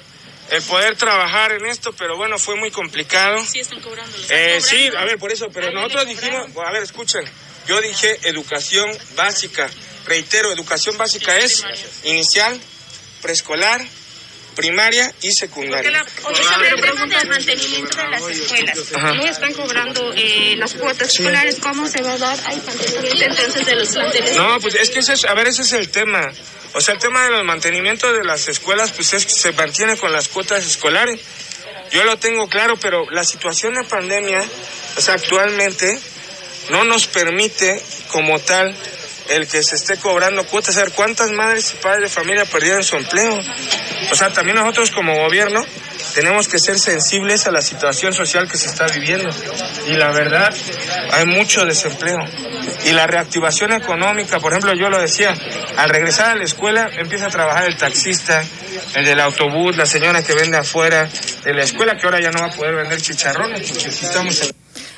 el 0.51 0.63
poder 0.63 0.97
trabajar 0.97 1.53
en 1.53 1.67
esto, 1.67 1.93
pero 1.93 2.17
bueno, 2.17 2.39
fue 2.39 2.57
muy 2.57 2.71
complicado. 2.71 3.45
Sí, 3.45 3.61
están 3.61 3.81
cobrando. 3.81 4.17
Eh, 4.29 4.61
sí, 4.61 4.91
a 4.97 5.05
ver, 5.05 5.19
por 5.19 5.33
eso, 5.33 5.49
pero 5.53 5.71
nosotros 5.71 6.07
dijimos, 6.07 6.49
a 6.65 6.73
ver, 6.73 6.83
escuchen, 6.83 7.25
yo 7.67 7.81
dije 7.81 8.19
educación 8.25 8.91
básica. 9.15 9.69
Reitero, 10.07 10.53
educación 10.53 10.97
básica 10.97 11.37
es 11.37 11.65
inicial, 12.05 12.61
preescolar, 13.23 13.85
primaria 14.55 15.13
y 15.21 15.33
secundaria. 15.33 15.91
La, 15.91 16.05
pregunta 16.81 17.21
el 17.21 17.29
mantenimiento 17.29 17.97
de 17.97 18.09
las 18.09 18.23
escuelas. 18.29 18.93
No 18.93 19.27
están 19.27 19.53
cobrando 19.53 20.13
eh, 20.17 20.55
las 20.57 20.75
cuotas 20.75 21.09
escolares. 21.09 21.57
¿Cómo 21.61 21.87
se 21.89 22.03
va 22.03 22.15
a 22.15 22.19
dar 22.19 22.39
al 22.47 22.63
mantenimiento 22.63 23.25
entonces 23.25 23.67
de 23.67 23.77
los 23.77 23.89
planteles? 23.89 24.37
No, 24.37 24.59
pues 24.61 24.75
es 24.77 24.91
que 24.91 25.01
ese 25.01 25.13
es, 25.13 25.25
a 25.25 25.35
ver, 25.35 25.49
ese 25.49 25.63
es 25.63 25.73
el 25.73 25.91
tema. 25.91 26.33
O 26.73 26.81
sea, 26.81 26.95
el 26.95 27.01
tema 27.01 27.25
de 27.25 27.31
los 27.31 27.45
mantenimientos 27.45 28.17
de 28.17 28.25
las 28.25 28.49
escuelas, 28.49 28.93
pues 28.93 29.13
es 29.13 29.25
que 29.25 29.33
se 29.33 29.53
mantiene 29.53 29.97
con 29.97 30.13
las 30.13 30.29
cuotas 30.29 30.65
escolares. 30.65 31.21
Yo 31.91 32.05
lo 32.05 32.19
tengo 32.19 32.49
claro, 32.49 32.77
pero 32.79 33.09
la 33.11 33.25
situación 33.25 33.75
de 33.75 33.85
pandemia, 33.85 34.45
o 34.97 35.01
sea, 35.01 35.15
actualmente 35.15 36.01
no 36.71 36.85
nos 36.85 37.07
permite 37.07 37.83
como 38.09 38.39
tal 38.39 38.77
el 39.29 39.47
que 39.49 39.63
se 39.63 39.75
esté 39.75 39.97
cobrando 39.97 40.45
cuotas, 40.47 40.77
ver 40.77 40.93
cuántas 40.93 41.31
madres 41.31 41.73
y 41.73 41.83
padres 41.83 42.03
de 42.03 42.09
familia 42.09 42.45
perdieron 42.45 42.85
su 42.85 42.97
empleo. 42.97 43.41
O 44.11 44.15
sea, 44.15 44.33
también 44.33 44.57
nosotros 44.57 44.91
como 44.91 45.17
gobierno 45.17 45.65
tenemos 46.15 46.49
que 46.49 46.59
ser 46.59 46.79
sensibles 46.79 47.47
a 47.47 47.51
la 47.51 47.61
situación 47.61 48.15
social 48.15 48.49
que 48.49 48.57
se 48.57 48.69
está 48.69 48.87
viviendo. 48.87 49.29
Y 49.87 49.93
la 49.93 50.13
verdad, 50.13 50.55
hay 51.13 51.27
mucho 51.27 51.65
desempleo. 51.65 52.19
Y 52.85 52.93
la 52.93 53.07
reactivación 53.07 53.73
económica, 53.73 54.39
por 54.39 54.53
ejemplo, 54.53 54.73
yo 54.75 54.89
lo 54.89 55.01
decía, 55.01 55.35
al 55.77 55.91
regresar 55.91 56.31
a 56.31 56.35
la 56.37 56.45
escuela 56.45 56.89
empieza 56.97 57.27
a 57.27 57.31
trabajar 57.31 57.65
el 57.65 57.77
taxista, 57.77 58.43
el 58.95 59.05
del 59.05 59.21
autobús, 59.21 59.77
la 59.77 59.87
señora 59.87 60.23
que 60.23 60.35
vende 60.35 60.59
afuera 60.59 61.09
de 61.45 61.55
la 61.55 61.65
escuela, 61.65 61.97
que 61.99 62.07
ahora 62.07 62.21
ya 62.21 62.31
no 62.31 62.41
va 62.41 62.47
a 62.47 62.51
poder 62.51 62.75
vender 62.77 63.01
chicharrones, 63.01 63.71
porque 63.71 63.89
estamos 63.89 64.41
en 64.43 64.56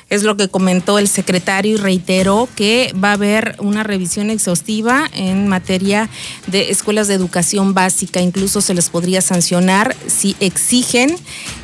es 0.09 0.23
lo 0.23 0.37
que 0.37 0.47
comentó 0.47 0.99
el 0.99 1.07
secretario 1.07 1.73
y 1.73 1.77
reiteró 1.77 2.49
que 2.55 2.93
va 3.01 3.11
a 3.11 3.13
haber 3.13 3.55
una 3.59 3.83
revisión 3.83 4.29
exhaustiva 4.29 5.09
en 5.13 5.47
materia 5.47 6.09
de 6.47 6.71
escuelas 6.71 7.07
de 7.07 7.13
educación 7.13 7.73
básica. 7.73 8.21
Incluso 8.21 8.61
se 8.61 8.73
les 8.73 8.89
podría 8.89 9.21
sancionar 9.21 9.95
si 10.07 10.35
exigen 10.39 11.15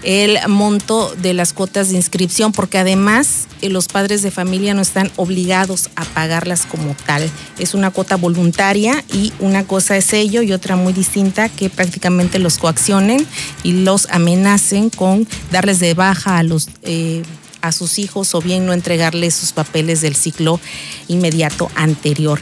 el 0.04 0.38
monto 0.48 1.14
de 1.16 1.34
las 1.34 1.54
cuotas 1.54 1.90
de 1.90 1.96
inscripción, 1.96 2.52
porque 2.52 2.78
además 2.78 3.48
eh, 3.62 3.70
los 3.70 3.88
padres 3.88 4.22
de 4.22 4.32
familia 4.32 4.74
no 4.74 4.82
están 4.82 5.12
obligados 5.16 5.90
a 5.96 6.06
pagarlas 6.06 6.66
como 6.66 6.96
tal. 7.06 7.30
Es 7.58 7.74
una 7.74 7.92
cuota 7.92 8.16
voluntaria 8.16 9.04
y 9.12 9.34
una 9.40 9.66
cosa 9.66 9.98
es 9.98 10.14
ello 10.14 10.42
y 10.42 10.54
otra 10.54 10.76
muy 10.76 10.94
distinta 10.94 11.50
que 11.50 11.70
prácticamente 11.70 12.40
los 12.40 12.58
coaccionen 12.58 13.26
y 13.64 13.74
los 13.74 14.08
amenacen 14.12 14.90
con 14.90 15.28
darles 15.52 15.80
de 15.80 15.94
baja 15.96 16.38
a 16.38 16.44
los... 16.44 16.70
Eh, 16.84 17.24
a 17.68 17.72
sus 17.72 18.00
hijos 18.00 18.36
o 18.36 18.42
bien 18.42 18.66
no 18.66 18.74
entregarles 18.74 19.36
sus 19.36 19.54
papeles 19.54 20.02
del 20.02 20.16
ciclo 20.16 20.60
inmediato 21.08 21.70
anterior. 21.76 22.42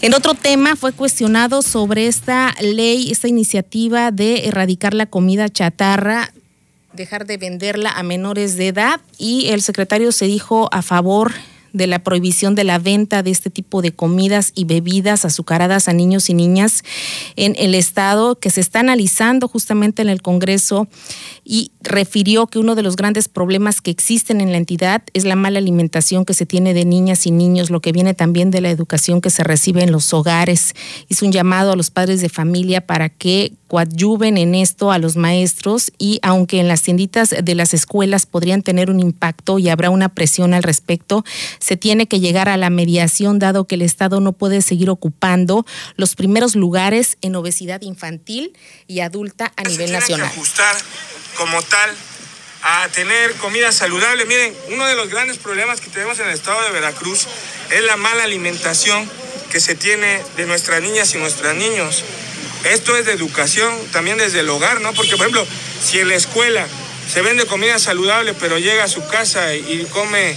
En 0.00 0.14
otro 0.14 0.34
tema 0.34 0.76
fue 0.76 0.92
cuestionado 0.92 1.62
sobre 1.62 2.06
esta 2.06 2.54
ley, 2.60 3.10
esta 3.10 3.28
iniciativa 3.28 4.10
de 4.10 4.48
erradicar 4.48 4.94
la 4.94 5.06
comida 5.06 5.48
chatarra 5.48 6.32
dejar 6.92 7.26
de 7.26 7.36
venderla 7.36 7.90
a 7.90 8.02
menores 8.02 8.56
de 8.56 8.68
edad 8.68 9.00
y 9.16 9.48
el 9.48 9.62
secretario 9.62 10.12
se 10.12 10.26
dijo 10.26 10.68
a 10.72 10.82
favor 10.82 11.32
de 11.72 11.86
la 11.86 12.00
prohibición 12.02 12.54
de 12.54 12.64
la 12.64 12.78
venta 12.78 13.22
de 13.22 13.30
este 13.30 13.50
tipo 13.50 13.82
de 13.82 13.92
comidas 13.92 14.52
y 14.54 14.64
bebidas 14.64 15.24
azucaradas 15.24 15.88
a 15.88 15.92
niños 15.92 16.30
y 16.30 16.34
niñas 16.34 16.82
en 17.36 17.54
el 17.58 17.74
Estado, 17.74 18.38
que 18.38 18.50
se 18.50 18.60
está 18.60 18.80
analizando 18.80 19.48
justamente 19.48 20.02
en 20.02 20.08
el 20.08 20.22
Congreso 20.22 20.88
y 21.44 21.72
refirió 21.82 22.46
que 22.46 22.58
uno 22.58 22.74
de 22.74 22.82
los 22.82 22.96
grandes 22.96 23.28
problemas 23.28 23.80
que 23.80 23.90
existen 23.90 24.40
en 24.40 24.52
la 24.52 24.58
entidad 24.58 25.02
es 25.14 25.24
la 25.24 25.36
mala 25.36 25.58
alimentación 25.58 26.24
que 26.24 26.34
se 26.34 26.46
tiene 26.46 26.74
de 26.74 26.84
niñas 26.84 27.26
y 27.26 27.30
niños, 27.30 27.70
lo 27.70 27.80
que 27.80 27.92
viene 27.92 28.14
también 28.14 28.50
de 28.50 28.60
la 28.60 28.70
educación 28.70 29.20
que 29.20 29.30
se 29.30 29.44
recibe 29.44 29.82
en 29.82 29.92
los 29.92 30.12
hogares. 30.12 30.74
Hizo 31.08 31.26
un 31.26 31.32
llamado 31.32 31.72
a 31.72 31.76
los 31.76 31.90
padres 31.90 32.20
de 32.20 32.28
familia 32.28 32.86
para 32.86 33.08
que 33.08 33.52
coadyuven 33.70 34.36
en 34.36 34.56
esto 34.56 34.90
a 34.90 34.98
los 34.98 35.16
maestros 35.16 35.92
y 35.96 36.18
aunque 36.22 36.58
en 36.58 36.66
las 36.66 36.82
tienditas 36.82 37.30
de 37.30 37.54
las 37.54 37.72
escuelas 37.72 38.26
podrían 38.26 38.62
tener 38.62 38.90
un 38.90 38.98
impacto 38.98 39.60
y 39.60 39.68
habrá 39.68 39.90
una 39.90 40.08
presión 40.08 40.54
al 40.54 40.64
respecto, 40.64 41.24
se 41.60 41.76
tiene 41.76 42.08
que 42.08 42.20
llegar 42.20 42.48
a 42.48 42.56
la 42.56 42.70
mediación 42.70 43.38
dado 43.38 43.66
que 43.66 43.76
el 43.76 43.82
Estado 43.82 44.20
no 44.20 44.32
puede 44.32 44.62
seguir 44.62 44.90
ocupando 44.90 45.64
los 45.96 46.14
primeros 46.16 46.56
lugares 46.56 47.16
en 47.20 47.36
obesidad 47.36 47.82
infantil 47.82 48.56
y 48.86 49.00
adulta 49.00 49.52
a 49.56 49.62
nivel 49.62 49.92
nacional. 49.92 50.28
Que 50.28 50.34
ajustar 50.34 50.76
como 51.36 51.62
tal 51.62 51.90
a 52.62 52.88
tener 52.88 53.34
comida 53.36 53.72
saludable. 53.72 54.24
Miren, 54.26 54.54
uno 54.72 54.86
de 54.86 54.94
los 54.94 55.08
grandes 55.08 55.38
problemas 55.38 55.80
que 55.80 55.90
tenemos 55.90 56.18
en 56.18 56.28
el 56.28 56.34
estado 56.34 56.62
de 56.64 56.72
Veracruz 56.72 57.26
es 57.70 57.84
la 57.84 57.96
mala 57.96 58.24
alimentación 58.24 59.08
que 59.50 59.60
se 59.60 59.74
tiene 59.74 60.22
de 60.36 60.46
nuestras 60.46 60.82
niñas 60.82 61.14
y 61.14 61.18
nuestros 61.18 61.54
niños. 61.54 62.04
Esto 62.64 62.96
es 62.96 63.06
de 63.06 63.12
educación, 63.12 63.74
también 63.92 64.18
desde 64.18 64.40
el 64.40 64.48
hogar, 64.50 64.80
¿no? 64.80 64.92
Porque, 64.92 65.12
por 65.12 65.20
ejemplo, 65.20 65.46
si 65.82 65.98
en 65.98 66.08
la 66.08 66.14
escuela 66.14 66.66
se 67.10 67.22
vende 67.22 67.46
comida 67.46 67.78
saludable, 67.78 68.34
pero 68.34 68.58
llega 68.58 68.84
a 68.84 68.88
su 68.88 69.04
casa 69.06 69.54
y 69.54 69.86
come, 69.90 70.36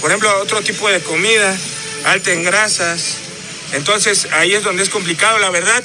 por 0.00 0.10
ejemplo, 0.10 0.34
otro 0.40 0.62
tipo 0.62 0.88
de 0.88 1.00
comida, 1.00 1.56
alta 2.04 2.32
en 2.32 2.42
grasas, 2.42 3.16
entonces 3.72 4.28
ahí 4.32 4.54
es 4.54 4.62
donde 4.62 4.82
es 4.82 4.88
complicado, 4.88 5.38
la 5.38 5.50
verdad. 5.50 5.82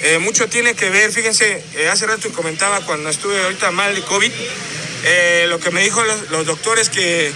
Eh, 0.00 0.18
mucho 0.18 0.48
tiene 0.48 0.74
que 0.74 0.90
ver, 0.90 1.12
fíjense, 1.12 1.62
eh, 1.76 1.88
hace 1.88 2.06
rato 2.06 2.30
comentaba 2.32 2.80
cuando 2.80 3.08
estuve 3.08 3.40
ahorita 3.42 3.70
mal 3.70 3.94
de 3.94 4.02
COVID, 4.02 4.30
eh, 5.04 5.46
lo 5.48 5.58
que 5.60 5.70
me 5.70 5.82
dijo 5.82 6.02
los, 6.02 6.30
los, 6.30 6.46
doctores 6.46 6.88
que 6.88 7.32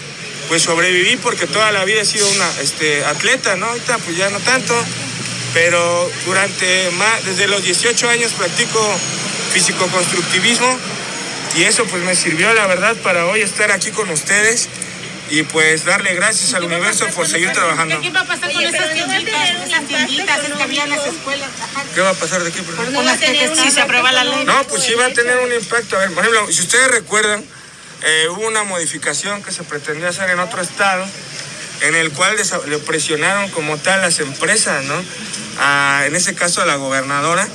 pues 0.49 0.63
sobreviví 0.63 1.17
porque 1.17 1.47
toda 1.47 1.71
la 1.73 1.85
vida 1.85 2.03
he 2.03 2.07
sido 2.07 2.29
una 2.29 2.51
este, 2.61 3.05
atleta, 3.05 3.57
¿no? 3.57 3.67
Ahorita 3.67 3.99
pues 3.99 4.17
ya 4.17 4.29
no 4.31 4.41
tanto, 4.41 4.75
pero 5.55 6.11
durante 6.27 6.91
más, 6.93 7.25
desde 7.25 7.49
los 7.49 7.63
18 7.63 8.09
años 8.09 8.33
practico 8.33 8.81
físico-constructivismo 9.53 10.79
y 11.57 11.63
eso 11.65 11.85
pues 11.87 12.03
me 12.03 12.15
sirvió 12.15 12.53
la 12.55 12.67
verdad 12.67 12.97
para 12.97 13.27
hoy 13.27 13.41
estar 13.41 13.71
aquí 13.71 13.91
con 13.91 14.11
ustedes 14.11 14.69
y 15.31 15.43
pues 15.45 15.85
darle 15.85 16.15
gracias 16.15 16.55
al 16.55 16.65
universo 16.65 17.07
por 17.09 17.27
seguir 17.27 17.53
trabajando. 17.53 18.01
¿Qué 18.01 18.11
va 18.11 18.21
a 18.21 18.27
pasar 18.27 18.53
con 18.53 18.63
esas 18.63 18.93
tienditas, 18.93 19.51
esas 19.67 19.87
tienditas 19.87 20.41
que 20.41 20.63
había 20.63 20.85
en 20.85 20.91
las 20.91 21.07
escuelas? 21.07 21.49
¿Qué 21.95 22.01
va 22.01 22.11
a 22.11 22.15
pasar 22.15 22.43
de 22.43 22.49
aquí? 22.49 22.61
Por 22.61 22.75
ejemplo? 22.75 23.63
si 23.63 23.71
se 23.71 23.81
aprueba 23.81 24.13
la 24.13 24.25
ley. 24.25 24.45
No, 24.45 24.65
pues 24.65 24.83
sí 24.83 24.95
va 24.95 25.07
a 25.07 25.13
tener 25.13 25.39
un 25.39 25.53
impacto. 25.53 25.97
A 25.97 26.01
ver, 26.01 26.13
por 26.13 26.25
ejemplo, 26.25 26.53
si 26.53 26.63
ustedes 26.63 26.89
recuerdan, 26.91 27.45
eh, 28.03 28.29
hubo 28.31 28.47
una 28.47 28.65
modificación 28.65 29.43
que 29.43 29.53
se 29.53 29.65
pretendía 29.65 30.09
hacer 30.09 30.31
en 30.31 30.39
otro 30.39 30.63
estado 30.63 31.05
en 31.81 31.95
el 31.95 32.11
cual 32.13 32.37
le 32.67 32.79
presionaron 32.79 33.51
como 33.51 33.77
tal 33.79 34.01
las 34.01 34.19
empresas, 34.19 34.85
¿no? 34.85 35.05
en 36.05 36.15
ese 36.15 36.35
caso 36.35 36.63
a 36.63 36.67
la 36.67 36.77
gobernadora 36.77 37.47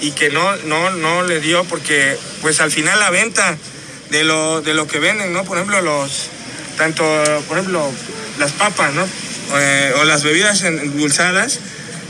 y 0.00 0.10
que 0.12 0.30
no, 0.30 0.56
no, 0.64 0.90
no 0.90 1.22
le 1.22 1.40
dio 1.40 1.64
porque 1.64 2.18
pues 2.42 2.60
al 2.60 2.70
final 2.70 2.98
la 2.98 3.10
venta 3.10 3.56
de 4.10 4.24
lo, 4.24 4.62
de 4.62 4.74
lo 4.74 4.86
que 4.86 4.98
venden, 4.98 5.32
¿no? 5.32 5.44
Por 5.44 5.56
ejemplo, 5.56 5.80
los, 5.80 6.28
tanto, 6.76 7.04
por 7.48 7.58
ejemplo, 7.58 7.90
las 8.38 8.52
papas, 8.52 8.94
¿no? 8.94 9.06
Eh, 9.58 9.92
o 10.00 10.04
las 10.04 10.24
bebidas 10.24 10.62
endulzadas 10.62 11.60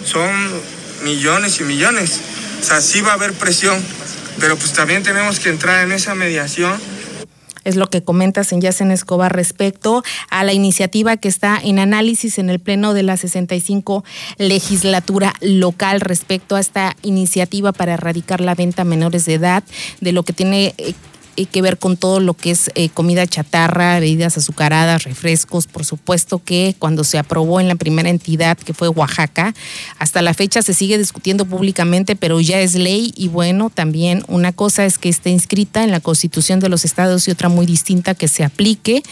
son 0.05 0.31
millones 1.03 1.61
y 1.61 1.65
millones. 1.65 2.21
O 2.61 2.65
sea, 2.65 2.81
sí 2.81 3.01
va 3.01 3.11
a 3.11 3.15
haber 3.15 3.33
presión, 3.33 3.83
pero 4.41 4.57
pues 4.57 4.73
también 4.73 5.03
tenemos 5.03 5.41
que 5.41 5.51
entrar 5.51 5.85
en 5.85 5.93
esa 5.93 6.15
mediación 6.15 6.81
es 7.67 7.75
lo 7.75 7.89
que 7.89 8.03
comentas 8.03 8.53
en 8.53 8.61
Yacen 8.61 8.93
Escobar 8.93 9.35
respecto 9.35 10.05
a 10.31 10.45
la 10.45 10.53
iniciativa 10.53 11.17
que 11.17 11.27
está 11.27 11.59
en 11.61 11.81
análisis 11.81 12.39
en 12.39 12.49
el 12.49 12.61
Pleno 12.61 12.95
de 12.95 13.03
la 13.03 13.17
65 13.17 14.05
legislatura 14.39 15.35
local 15.41 16.01
respecto 16.01 16.55
a 16.55 16.61
esta 16.61 16.97
iniciativa 17.03 17.73
para 17.73 17.95
erradicar 17.95 18.41
la 18.41 18.55
venta 18.55 18.83
a 18.83 18.85
menores 18.85 19.27
de 19.27 19.35
edad, 19.35 19.65
de 20.01 20.13
lo 20.13 20.23
que 20.23 20.33
tiene 20.33 20.75
eh, 20.79 20.95
que 21.45 21.61
ver 21.61 21.79
con 21.79 21.99
todo 21.99 22.21
lo 22.21 22.33
que 22.33 22.53
es 22.53 22.71
eh, 22.75 22.89
comida 22.89 23.27
chatarra, 23.27 24.01
bebidas 24.01 24.39
azucaradas, 24.39 25.05
refrescos. 25.05 25.67
Por 25.67 25.85
supuesto 25.85 26.43
que 26.43 26.75
cuando 26.79 27.05
se 27.05 27.19
aprobó 27.19 27.61
en 27.61 27.69
la 27.69 27.75
primera 27.75 28.09
entidad, 28.09 28.57
que 28.57 28.73
fue 28.73 28.89
Oaxaca, 28.89 29.55
hasta 29.99 30.23
la 30.23 30.33
fecha 30.33 30.63
se 30.63 30.73
sigue 30.73 30.97
discutiendo 30.97 31.45
públicamente, 31.45 32.17
pero 32.17 32.41
ya 32.41 32.61
es 32.61 32.75
ley 32.75 33.13
y 33.15 33.29
bueno, 33.29 33.69
también 33.69 34.25
una 34.29 34.53
cosa 34.53 34.87
es 34.87 34.97
que 34.97 35.11
esté 35.11 35.29
inscrita 35.29 35.85
en 35.85 35.91
la 35.91 36.01
Constitución 36.01 36.61
de 36.61 36.71
los 36.71 36.87
Estados 36.87 37.29
y 37.29 37.31
otra 37.31 37.51
muy 37.51 37.67
distinta 37.67 38.15
que 38.15 38.29
se 38.29 38.43
aplique 38.43 39.03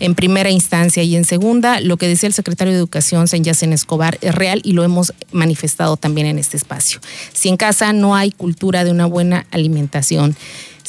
en 0.00 0.14
primera 0.14 0.50
instancia 0.50 1.02
y 1.02 1.16
en 1.16 1.24
segunda, 1.24 1.80
lo 1.80 1.96
que 1.96 2.08
decía 2.08 2.26
el 2.26 2.34
secretario 2.34 2.72
de 2.72 2.78
Educación, 2.78 3.28
Senyacen 3.28 3.72
Escobar, 3.72 4.18
es 4.20 4.34
real 4.34 4.60
y 4.64 4.72
lo 4.72 4.84
hemos 4.84 5.14
manifestado 5.32 5.96
también 5.96 6.26
en 6.26 6.38
este 6.38 6.56
espacio. 6.56 7.00
Si 7.32 7.48
en 7.48 7.56
casa 7.56 7.92
no 7.92 8.14
hay 8.16 8.32
cultura 8.32 8.84
de 8.84 8.90
una 8.90 9.06
buena 9.06 9.46
alimentación, 9.50 10.36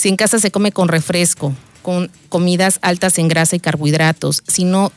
si 0.02 0.10
en 0.10 0.16
casa 0.16 0.40
se 0.40 0.50
come 0.50 0.72
con 0.72 0.88
refresco, 0.88 1.54
con 1.84 2.10
comidas 2.28 2.80
altas 2.82 3.20
en 3.20 3.28
grasa 3.28 3.56
y 3.56 3.60
carbohidratos, 3.60 4.42
si 4.48 4.64
no 4.64 4.92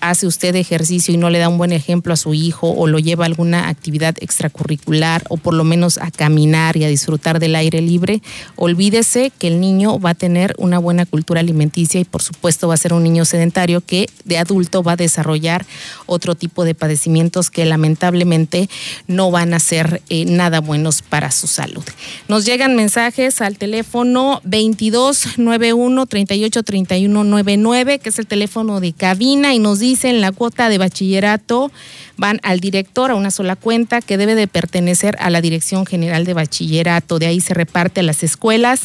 hace 0.00 0.26
usted 0.26 0.54
ejercicio 0.56 1.12
y 1.12 1.16
no 1.16 1.30
le 1.30 1.38
da 1.38 1.48
un 1.48 1.58
buen 1.58 1.72
ejemplo 1.72 2.12
a 2.12 2.16
su 2.16 2.34
hijo 2.34 2.70
o 2.70 2.86
lo 2.86 2.98
lleva 2.98 3.24
a 3.24 3.26
alguna 3.26 3.68
actividad 3.68 4.16
extracurricular 4.20 5.24
o 5.28 5.36
por 5.36 5.54
lo 5.54 5.64
menos 5.64 5.98
a 5.98 6.10
caminar 6.10 6.76
y 6.76 6.84
a 6.84 6.88
disfrutar 6.88 7.38
del 7.38 7.54
aire 7.54 7.80
libre, 7.80 8.22
olvídese 8.56 9.30
que 9.38 9.48
el 9.48 9.60
niño 9.60 9.98
va 10.00 10.10
a 10.10 10.14
tener 10.14 10.54
una 10.58 10.78
buena 10.78 11.06
cultura 11.06 11.40
alimenticia 11.40 12.00
y 12.00 12.04
por 12.04 12.22
supuesto 12.22 12.68
va 12.68 12.74
a 12.74 12.78
ser 12.78 12.92
un 12.92 13.02
niño 13.02 13.24
sedentario 13.24 13.80
que 13.80 14.08
de 14.24 14.38
adulto 14.38 14.82
va 14.82 14.92
a 14.92 14.96
desarrollar 14.96 15.66
otro 16.06 16.34
tipo 16.34 16.64
de 16.64 16.74
padecimientos 16.74 17.50
que 17.50 17.64
lamentablemente 17.64 18.68
no 19.06 19.30
van 19.30 19.54
a 19.54 19.60
ser 19.60 20.02
eh, 20.08 20.24
nada 20.24 20.60
buenos 20.60 21.02
para 21.02 21.30
su 21.30 21.46
salud. 21.46 21.84
Nos 22.28 22.44
llegan 22.44 22.76
mensajes 22.76 23.40
al 23.40 23.58
teléfono 23.58 24.40
2291 24.44 26.06
383199 26.06 27.98
que 27.98 28.08
es 28.08 28.18
el 28.18 28.26
teléfono 28.26 28.80
de 28.80 28.92
cabina 28.92 29.54
y 29.54 29.58
nos 29.58 29.78
dice 29.78 29.89
dicen 29.90 30.20
la 30.20 30.30
cuota 30.30 30.68
de 30.68 30.78
bachillerato 30.78 31.72
van 32.16 32.38
al 32.44 32.60
director 32.60 33.10
a 33.10 33.16
una 33.16 33.32
sola 33.32 33.56
cuenta 33.56 34.00
que 34.00 34.16
debe 34.16 34.36
de 34.36 34.46
pertenecer 34.46 35.16
a 35.18 35.30
la 35.30 35.40
Dirección 35.40 35.84
General 35.84 36.24
de 36.24 36.34
Bachillerato. 36.34 37.18
De 37.18 37.26
ahí 37.26 37.40
se 37.40 37.54
reparte 37.54 38.00
a 38.00 38.02
las 38.04 38.22
escuelas, 38.22 38.82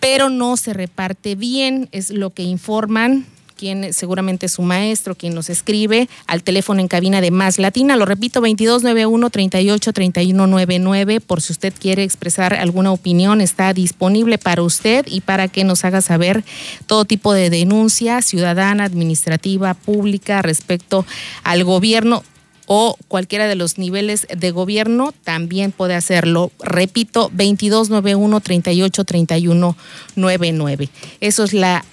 pero 0.00 0.30
no 0.30 0.56
se 0.56 0.72
reparte 0.72 1.34
bien, 1.34 1.90
es 1.92 2.08
lo 2.08 2.30
que 2.30 2.42
informan 2.42 3.26
quien 3.60 3.92
seguramente 3.92 4.46
es 4.46 4.52
su 4.52 4.62
maestro, 4.62 5.14
quien 5.14 5.34
nos 5.34 5.50
escribe, 5.50 6.08
al 6.26 6.42
teléfono 6.42 6.80
en 6.80 6.88
cabina 6.88 7.20
de 7.20 7.30
Más 7.30 7.58
Latina. 7.58 7.94
Lo 7.94 8.06
repito, 8.06 8.40
2291-383199. 8.40 11.20
Por 11.20 11.42
si 11.42 11.52
usted 11.52 11.74
quiere 11.78 12.02
expresar 12.02 12.54
alguna 12.54 12.90
opinión, 12.90 13.42
está 13.42 13.74
disponible 13.74 14.38
para 14.38 14.62
usted 14.62 15.04
y 15.06 15.20
para 15.20 15.48
que 15.48 15.64
nos 15.64 15.84
haga 15.84 16.00
saber 16.00 16.42
todo 16.86 17.04
tipo 17.04 17.34
de 17.34 17.50
denuncia 17.50 18.22
ciudadana, 18.22 18.84
administrativa, 18.84 19.74
pública 19.74 20.40
respecto 20.40 21.04
al 21.44 21.62
gobierno 21.64 22.24
o 22.64 22.96
cualquiera 23.08 23.46
de 23.46 23.56
los 23.56 23.76
niveles 23.76 24.26
de 24.34 24.52
gobierno 24.52 25.12
también 25.22 25.70
puede 25.70 25.94
hacerlo. 25.94 26.50
Repito, 26.60 27.30
2291 27.34 28.40
383199. 28.40 30.88
Eso 31.20 31.44
es 31.44 31.52
la 31.52 31.84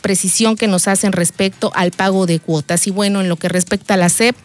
precisión 0.00 0.56
que 0.56 0.66
nos 0.66 0.88
hacen 0.88 1.12
respecto 1.12 1.72
al 1.74 1.90
pago 1.90 2.26
de 2.26 2.40
cuotas. 2.40 2.86
Y 2.86 2.90
bueno, 2.90 3.20
en 3.20 3.28
lo 3.28 3.36
que 3.36 3.48
respecta 3.48 3.94
a 3.94 3.96
la 3.96 4.08
SEP, 4.08 4.36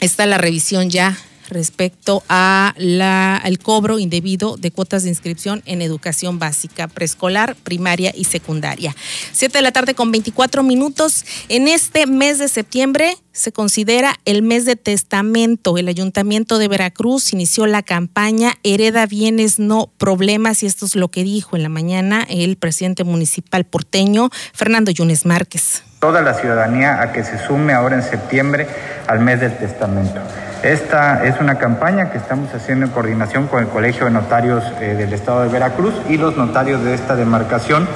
está 0.00 0.26
la 0.26 0.38
revisión 0.38 0.90
ya 0.90 1.16
respecto 1.48 2.22
a 2.28 2.74
la, 2.76 3.36
al 3.36 3.58
cobro 3.58 3.98
indebido 3.98 4.56
de 4.56 4.70
cuotas 4.70 5.02
de 5.02 5.08
inscripción 5.08 5.62
en 5.66 5.82
educación 5.82 6.38
básica, 6.38 6.88
preescolar, 6.88 7.56
primaria 7.56 8.12
y 8.14 8.24
secundaria. 8.24 8.94
Siete 9.32 9.58
de 9.58 9.62
la 9.62 9.72
tarde 9.72 9.94
con 9.94 10.10
24 10.10 10.62
minutos. 10.62 11.24
En 11.48 11.68
este 11.68 12.06
mes 12.06 12.38
de 12.38 12.48
septiembre 12.48 13.16
se 13.32 13.52
considera 13.52 14.14
el 14.24 14.42
mes 14.42 14.64
de 14.64 14.76
testamento. 14.76 15.76
El 15.76 15.88
Ayuntamiento 15.88 16.58
de 16.58 16.68
Veracruz 16.68 17.32
inició 17.32 17.66
la 17.66 17.82
campaña 17.82 18.54
Hereda 18.62 19.06
bienes, 19.06 19.58
no 19.58 19.90
problemas, 19.98 20.62
y 20.62 20.66
esto 20.66 20.86
es 20.86 20.96
lo 20.96 21.08
que 21.08 21.22
dijo 21.22 21.56
en 21.56 21.62
la 21.62 21.68
mañana 21.68 22.26
el 22.28 22.56
presidente 22.56 23.04
municipal 23.04 23.64
porteño, 23.64 24.30
Fernando 24.54 24.90
Yunes 24.90 25.26
Márquez. 25.26 25.82
Toda 26.00 26.22
la 26.22 26.34
ciudadanía 26.34 27.00
a 27.00 27.12
que 27.12 27.24
se 27.24 27.38
sume 27.46 27.72
ahora 27.72 27.96
en 27.96 28.02
septiembre 28.02 28.66
al 29.06 29.20
mes 29.20 29.40
del 29.40 29.56
testamento. 29.56 30.20
Esta 30.62 31.24
es 31.24 31.40
una 31.40 31.58
campaña 31.58 32.10
que 32.10 32.18
estamos 32.18 32.52
haciendo 32.54 32.86
en 32.86 32.92
coordinación 32.92 33.46
con 33.46 33.62
el 33.62 33.68
Colegio 33.68 34.06
de 34.06 34.10
Notarios 34.10 34.64
eh, 34.80 34.94
del 34.94 35.12
Estado 35.12 35.42
de 35.42 35.48
Veracruz 35.48 35.94
y 36.08 36.16
los 36.16 36.36
notarios 36.36 36.82
de 36.82 36.94
esta 36.94 37.14
demarcación 37.14 37.86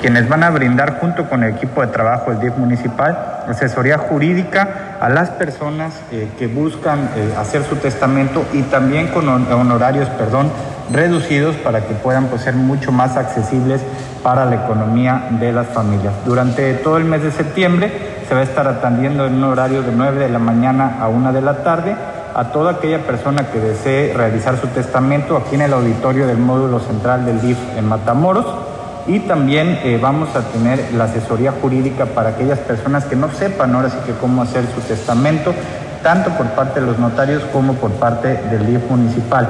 quienes 0.00 0.28
van 0.28 0.42
a 0.42 0.50
brindar 0.50 0.98
junto 0.98 1.28
con 1.28 1.44
el 1.44 1.54
equipo 1.54 1.82
de 1.82 1.88
trabajo 1.88 2.30
del 2.30 2.40
DIF 2.40 2.56
municipal 2.56 3.42
asesoría 3.48 3.98
jurídica 3.98 4.96
a 5.00 5.08
las 5.08 5.30
personas 5.30 5.94
eh, 6.12 6.28
que 6.38 6.46
buscan 6.46 7.10
eh, 7.16 7.34
hacer 7.38 7.64
su 7.64 7.76
testamento 7.76 8.44
y 8.52 8.62
también 8.62 9.08
con 9.08 9.28
honorarios, 9.28 10.08
perdón, 10.10 10.50
reducidos 10.92 11.56
para 11.56 11.86
que 11.86 11.94
puedan 11.94 12.26
pues, 12.26 12.42
ser 12.42 12.54
mucho 12.54 12.92
más 12.92 13.16
accesibles 13.16 13.80
para 14.22 14.44
la 14.44 14.56
economía 14.56 15.28
de 15.40 15.52
las 15.52 15.68
familias. 15.68 16.12
Durante 16.24 16.74
todo 16.74 16.96
el 16.96 17.04
mes 17.04 17.22
de 17.22 17.30
septiembre 17.30 17.90
se 18.28 18.34
va 18.34 18.40
a 18.40 18.44
estar 18.44 18.66
atendiendo 18.66 19.26
en 19.26 19.34
un 19.34 19.44
horario 19.44 19.82
de 19.82 19.92
9 19.92 20.18
de 20.18 20.28
la 20.28 20.38
mañana 20.38 20.98
a 21.00 21.08
1 21.08 21.32
de 21.32 21.40
la 21.40 21.62
tarde 21.62 21.96
a 22.34 22.52
toda 22.52 22.72
aquella 22.72 23.00
persona 23.00 23.50
que 23.50 23.58
desee 23.58 24.14
realizar 24.14 24.56
su 24.60 24.68
testamento 24.68 25.36
aquí 25.36 25.56
en 25.56 25.62
el 25.62 25.72
auditorio 25.72 26.26
del 26.26 26.38
módulo 26.38 26.78
central 26.80 27.24
del 27.24 27.40
DIF 27.40 27.58
en 27.76 27.88
Matamoros. 27.88 28.46
Y 29.06 29.20
también 29.20 29.80
eh, 29.82 29.98
vamos 30.00 30.28
a 30.36 30.42
tener 30.42 30.92
la 30.94 31.04
asesoría 31.04 31.52
jurídica 31.60 32.06
para 32.06 32.30
aquellas 32.30 32.58
personas 32.60 33.04
que 33.06 33.16
no 33.16 33.30
sepan 33.32 33.74
ahora 33.74 33.90
sí 33.90 33.96
que 34.06 34.12
cómo 34.12 34.42
hacer 34.42 34.64
su 34.74 34.80
testamento, 34.82 35.52
tanto 36.02 36.30
por 36.30 36.46
parte 36.50 36.80
de 36.80 36.86
los 36.86 36.98
notarios 36.98 37.42
como 37.52 37.74
por 37.74 37.90
parte 37.92 38.28
del 38.28 38.66
DIF 38.66 38.88
municipal. 38.88 39.48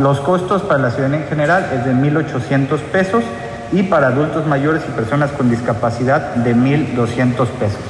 Los 0.00 0.18
costos 0.20 0.62
para 0.62 0.80
la 0.80 0.90
ciudadanía 0.90 1.20
en 1.20 1.28
general 1.28 1.66
es 1.74 1.84
de 1.84 1.92
1.800 1.92 2.78
pesos 2.90 3.22
y 3.70 3.82
para 3.82 4.06
adultos 4.06 4.46
mayores 4.46 4.82
y 4.88 4.92
personas 4.92 5.30
con 5.32 5.50
discapacidad 5.50 6.36
de 6.36 6.56
1.200 6.56 7.46
pesos 7.46 7.89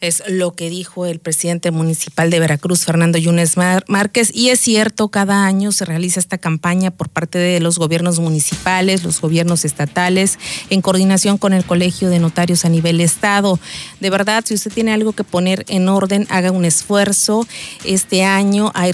es 0.00 0.22
lo 0.28 0.52
que 0.52 0.68
dijo 0.68 1.06
el 1.06 1.18
presidente 1.20 1.70
municipal 1.70 2.30
de 2.30 2.38
Veracruz, 2.38 2.84
Fernando 2.84 3.18
Yunes 3.18 3.56
Márquez. 3.56 4.30
Y 4.34 4.50
es 4.50 4.60
cierto, 4.60 5.08
cada 5.08 5.46
año 5.46 5.72
se 5.72 5.84
realiza 5.84 6.20
esta 6.20 6.38
campaña 6.38 6.90
por 6.90 7.08
parte 7.08 7.38
de 7.38 7.60
los 7.60 7.78
gobiernos 7.78 8.20
municipales, 8.20 9.04
los 9.04 9.20
gobiernos 9.20 9.64
estatales, 9.64 10.38
en 10.68 10.82
coordinación 10.82 11.38
con 11.38 11.54
el 11.54 11.64
Colegio 11.64 12.10
de 12.10 12.18
Notarios 12.18 12.64
a 12.64 12.68
nivel 12.68 13.00
Estado. 13.00 13.58
De 14.00 14.10
verdad, 14.10 14.44
si 14.46 14.54
usted 14.54 14.72
tiene 14.72 14.92
algo 14.92 15.12
que 15.12 15.24
poner 15.24 15.64
en 15.68 15.88
orden, 15.88 16.26
haga 16.28 16.50
un 16.50 16.64
esfuerzo. 16.64 17.46
Este 17.84 18.24
año 18.24 18.70
hay, 18.74 18.92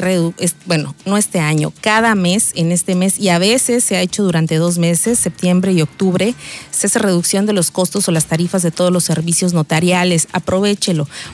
bueno, 0.66 0.94
no 1.04 1.16
este 1.16 1.40
año, 1.40 1.72
cada 1.80 2.14
mes, 2.14 2.52
en 2.54 2.70
este 2.70 2.94
mes, 2.94 3.18
y 3.18 3.28
a 3.30 3.38
veces 3.38 3.82
se 3.82 3.96
ha 3.96 4.02
hecho 4.02 4.22
durante 4.22 4.56
dos 4.56 4.78
meses, 4.78 5.18
septiembre 5.18 5.72
y 5.72 5.82
octubre, 5.82 6.34
se 6.70 6.86
hace 6.86 6.98
reducción 7.00 7.46
de 7.46 7.52
los 7.52 7.70
costos 7.70 8.08
o 8.08 8.12
las 8.12 8.26
tarifas 8.26 8.62
de 8.62 8.70
todos 8.70 8.92
los 8.92 9.04
servicios 9.04 9.52
notariales. 9.52 10.28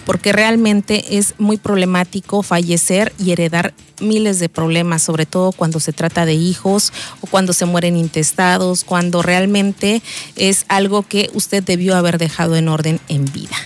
Porque 0.05 0.33
realmente 0.33 1.18
es 1.18 1.35
muy 1.38 1.57
problemático 1.57 2.42
fallecer 2.42 3.12
y 3.18 3.33
heredar 3.33 3.75
miles 4.01 4.38
de 4.38 4.49
problemas, 4.49 5.03
sobre 5.03 5.27
todo 5.27 5.53
cuando 5.53 5.81
se 5.81 5.92
trata 5.92 6.25
de 6.25 6.35
hijos 6.35 6.92
o 7.21 7.27
cuando 7.27 7.53
se 7.53 7.64
mueren 7.64 7.97
intestados, 7.97 8.85
cuando 8.85 9.23
realmente 9.23 10.03
es 10.37 10.64
algo 10.68 11.03
que 11.03 11.31
usted 11.35 11.62
debió 11.62 11.97
haber 11.97 12.18
dejado 12.18 12.57
en 12.57 12.68
orden 12.68 13.01
en 13.09 13.25
vida. 13.33 13.57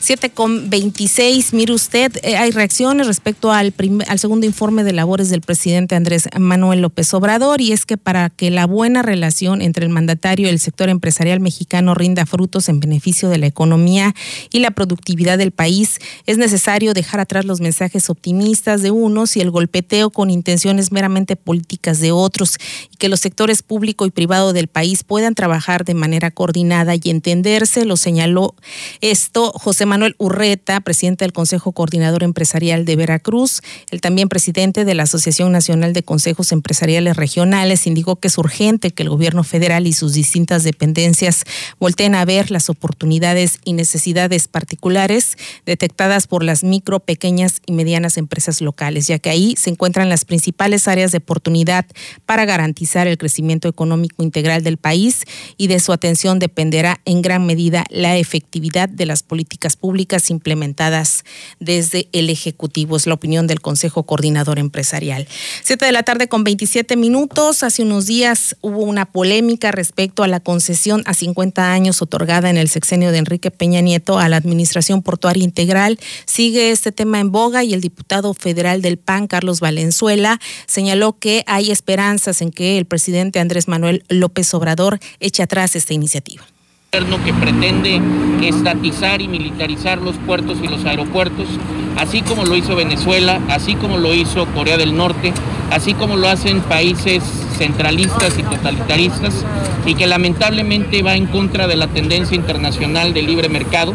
7 0.00 0.30
con 0.30 0.70
26, 0.70 1.52
mire 1.52 1.72
usted, 1.72 2.12
eh, 2.22 2.36
hay 2.36 2.50
reacciones 2.50 3.06
respecto 3.06 3.52
al, 3.52 3.74
al 4.08 4.18
segundo 4.18 4.46
informe 4.46 4.84
de 4.84 4.92
labores 4.92 5.30
del 5.30 5.40
presidente 5.40 5.94
Andrés 5.94 6.28
Manuel 6.38 6.80
López 6.80 7.12
Obrador 7.14 7.60
y 7.60 7.72
es 7.72 7.86
que 7.86 7.96
para 7.96 8.30
que 8.30 8.50
la 8.50 8.66
buena 8.66 9.02
relación 9.02 9.62
entre 9.62 9.84
el 9.84 9.90
mandatario 9.90 10.46
y 10.46 10.50
el 10.50 10.58
sector 10.58 10.88
empresarial 10.88 11.40
mexicano 11.40 11.94
rinda 11.94 12.26
frutos 12.26 12.68
en 12.68 12.80
beneficio 12.80 13.28
de 13.28 13.38
la 13.38 13.46
economía 13.46 14.14
y 14.50 14.60
la 14.60 14.70
productividad 14.70 15.38
del 15.38 15.52
país, 15.52 15.98
es 16.26 16.38
necesario 16.38 16.94
dejar 16.94 17.20
atrás 17.20 17.44
los 17.44 17.60
mensajes 17.60 18.10
optimistas 18.10 18.82
de 18.82 18.90
unos 18.90 19.36
y 19.36 19.40
el 19.40 19.50
golpeteo 19.50 20.10
con 20.10 20.30
intenciones 20.30 20.92
meramente 20.92 21.36
políticas 21.36 22.00
de 22.00 22.12
otros 22.12 22.56
y 22.90 22.96
que 22.96 23.08
los 23.08 23.20
sectores 23.20 23.62
público 23.62 24.06
y 24.06 24.10
privado 24.10 24.52
del 24.52 24.68
país 24.68 25.04
puedan 25.04 25.34
trabajar 25.34 25.84
de 25.84 25.94
manera 25.94 26.30
coordinada 26.30 26.94
y 26.94 27.10
entenderse, 27.10 27.84
lo 27.84 27.96
señaló 27.96 28.54
esto 29.00 29.52
José 29.62 29.86
Manuel 29.86 30.16
Urreta, 30.18 30.80
presidente 30.80 31.24
del 31.24 31.32
Consejo 31.32 31.70
Coordinador 31.70 32.24
Empresarial 32.24 32.84
de 32.84 32.96
Veracruz, 32.96 33.60
el 33.92 34.00
también 34.00 34.28
presidente 34.28 34.84
de 34.84 34.94
la 34.96 35.04
Asociación 35.04 35.52
Nacional 35.52 35.92
de 35.92 36.02
Consejos 36.02 36.50
Empresariales 36.50 37.16
Regionales, 37.16 37.86
indicó 37.86 38.16
que 38.16 38.26
es 38.26 38.38
urgente 38.38 38.90
que 38.90 39.04
el 39.04 39.08
gobierno 39.08 39.44
federal 39.44 39.86
y 39.86 39.92
sus 39.92 40.14
distintas 40.14 40.64
dependencias 40.64 41.44
volteen 41.78 42.16
a 42.16 42.24
ver 42.24 42.50
las 42.50 42.70
oportunidades 42.70 43.60
y 43.64 43.74
necesidades 43.74 44.48
particulares 44.48 45.36
detectadas 45.64 46.26
por 46.26 46.42
las 46.42 46.64
micro, 46.64 46.98
pequeñas 46.98 47.62
y 47.64 47.70
medianas 47.70 48.16
empresas 48.16 48.62
locales, 48.62 49.06
ya 49.06 49.20
que 49.20 49.30
ahí 49.30 49.54
se 49.56 49.70
encuentran 49.70 50.08
las 50.08 50.24
principales 50.24 50.88
áreas 50.88 51.12
de 51.12 51.18
oportunidad 51.18 51.86
para 52.26 52.46
garantizar 52.46 53.06
el 53.06 53.16
crecimiento 53.16 53.68
económico 53.68 54.24
integral 54.24 54.64
del 54.64 54.76
país 54.76 55.22
y 55.56 55.68
de 55.68 55.78
su 55.78 55.92
atención 55.92 56.40
dependerá 56.40 57.00
en 57.04 57.22
gran 57.22 57.46
medida 57.46 57.84
la 57.90 58.16
efectividad 58.16 58.88
de 58.88 59.06
las 59.06 59.22
políticas 59.22 59.51
públicas 59.78 60.30
implementadas 60.30 61.24
desde 61.60 62.08
el 62.12 62.30
Ejecutivo. 62.30 62.96
Es 62.96 63.06
la 63.06 63.14
opinión 63.14 63.46
del 63.46 63.60
Consejo 63.60 64.02
Coordinador 64.04 64.58
Empresarial. 64.58 65.28
Siete 65.62 65.86
de 65.86 65.92
la 65.92 66.02
tarde 66.02 66.28
con 66.28 66.44
27 66.44 66.96
minutos. 66.96 67.62
Hace 67.62 67.82
unos 67.82 68.06
días 68.06 68.56
hubo 68.60 68.78
una 68.78 69.06
polémica 69.06 69.70
respecto 69.70 70.22
a 70.22 70.28
la 70.28 70.40
concesión 70.40 71.02
a 71.06 71.14
50 71.14 71.72
años 71.72 72.02
otorgada 72.02 72.50
en 72.50 72.56
el 72.56 72.68
sexenio 72.68 73.12
de 73.12 73.18
Enrique 73.18 73.50
Peña 73.50 73.80
Nieto 73.80 74.18
a 74.18 74.28
la 74.28 74.36
Administración 74.36 75.02
Portuaria 75.02 75.44
Integral. 75.44 75.98
Sigue 76.26 76.70
este 76.70 76.92
tema 76.92 77.20
en 77.20 77.30
boga 77.30 77.62
y 77.64 77.74
el 77.74 77.80
diputado 77.80 78.34
federal 78.34 78.82
del 78.82 78.98
PAN, 78.98 79.26
Carlos 79.26 79.60
Valenzuela, 79.60 80.40
señaló 80.66 81.18
que 81.18 81.44
hay 81.46 81.70
esperanzas 81.70 82.42
en 82.42 82.50
que 82.50 82.78
el 82.78 82.86
presidente 82.86 83.40
Andrés 83.40 83.68
Manuel 83.68 84.04
López 84.08 84.52
Obrador 84.54 84.98
eche 85.20 85.42
atrás 85.42 85.76
esta 85.76 85.94
iniciativa 85.94 86.51
que 87.24 87.32
pretende 87.32 88.02
estatizar 88.42 89.22
y 89.22 89.28
militarizar 89.28 89.96
los 90.02 90.16
puertos 90.16 90.58
y 90.62 90.68
los 90.68 90.84
aeropuertos, 90.84 91.46
así 91.96 92.20
como 92.20 92.44
lo 92.44 92.54
hizo 92.54 92.76
Venezuela, 92.76 93.40
así 93.48 93.76
como 93.76 93.96
lo 93.96 94.12
hizo 94.14 94.44
Corea 94.48 94.76
del 94.76 94.94
Norte, 94.94 95.32
así 95.70 95.94
como 95.94 96.18
lo 96.18 96.28
hacen 96.28 96.60
países 96.60 97.22
centralistas 97.56 98.38
y 98.38 98.42
totalitaristas, 98.42 99.32
y 99.86 99.94
que 99.94 100.06
lamentablemente 100.06 101.02
va 101.02 101.16
en 101.16 101.24
contra 101.28 101.66
de 101.66 101.76
la 101.76 101.86
tendencia 101.86 102.36
internacional 102.36 103.14
del 103.14 103.24
libre 103.24 103.48
mercado. 103.48 103.94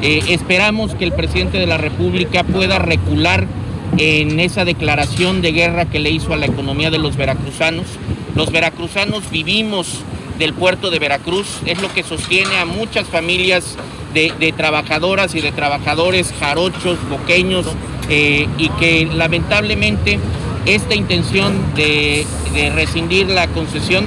Eh, 0.00 0.20
esperamos 0.30 0.96
que 0.96 1.04
el 1.04 1.12
presidente 1.12 1.58
de 1.58 1.68
la 1.68 1.78
República 1.78 2.42
pueda 2.42 2.80
recular 2.80 3.46
en 3.98 4.40
esa 4.40 4.64
declaración 4.64 5.42
de 5.42 5.52
guerra 5.52 5.84
que 5.84 6.00
le 6.00 6.10
hizo 6.10 6.32
a 6.32 6.36
la 6.36 6.46
economía 6.46 6.90
de 6.90 6.98
los 6.98 7.16
veracruzanos. 7.16 7.86
Los 8.34 8.50
veracruzanos 8.50 9.30
vivimos 9.30 10.02
del 10.38 10.54
puerto 10.54 10.90
de 10.90 10.98
Veracruz, 10.98 11.46
es 11.66 11.80
lo 11.80 11.92
que 11.92 12.02
sostiene 12.02 12.56
a 12.58 12.64
muchas 12.64 13.06
familias 13.06 13.76
de, 14.14 14.54
trabajadoras 14.56 15.34
y 15.34 15.40
de 15.40 15.52
trabajadores 15.52 16.32
jarochos, 16.38 16.98
boqueños, 17.08 17.66
eh, 18.08 18.46
y 18.58 18.68
que 18.70 19.08
lamentablemente 19.12 20.18
esta 20.66 20.94
intención 20.94 21.52
de, 21.74 22.26
rescindir 22.74 23.28
la 23.28 23.46
concesión 23.48 24.04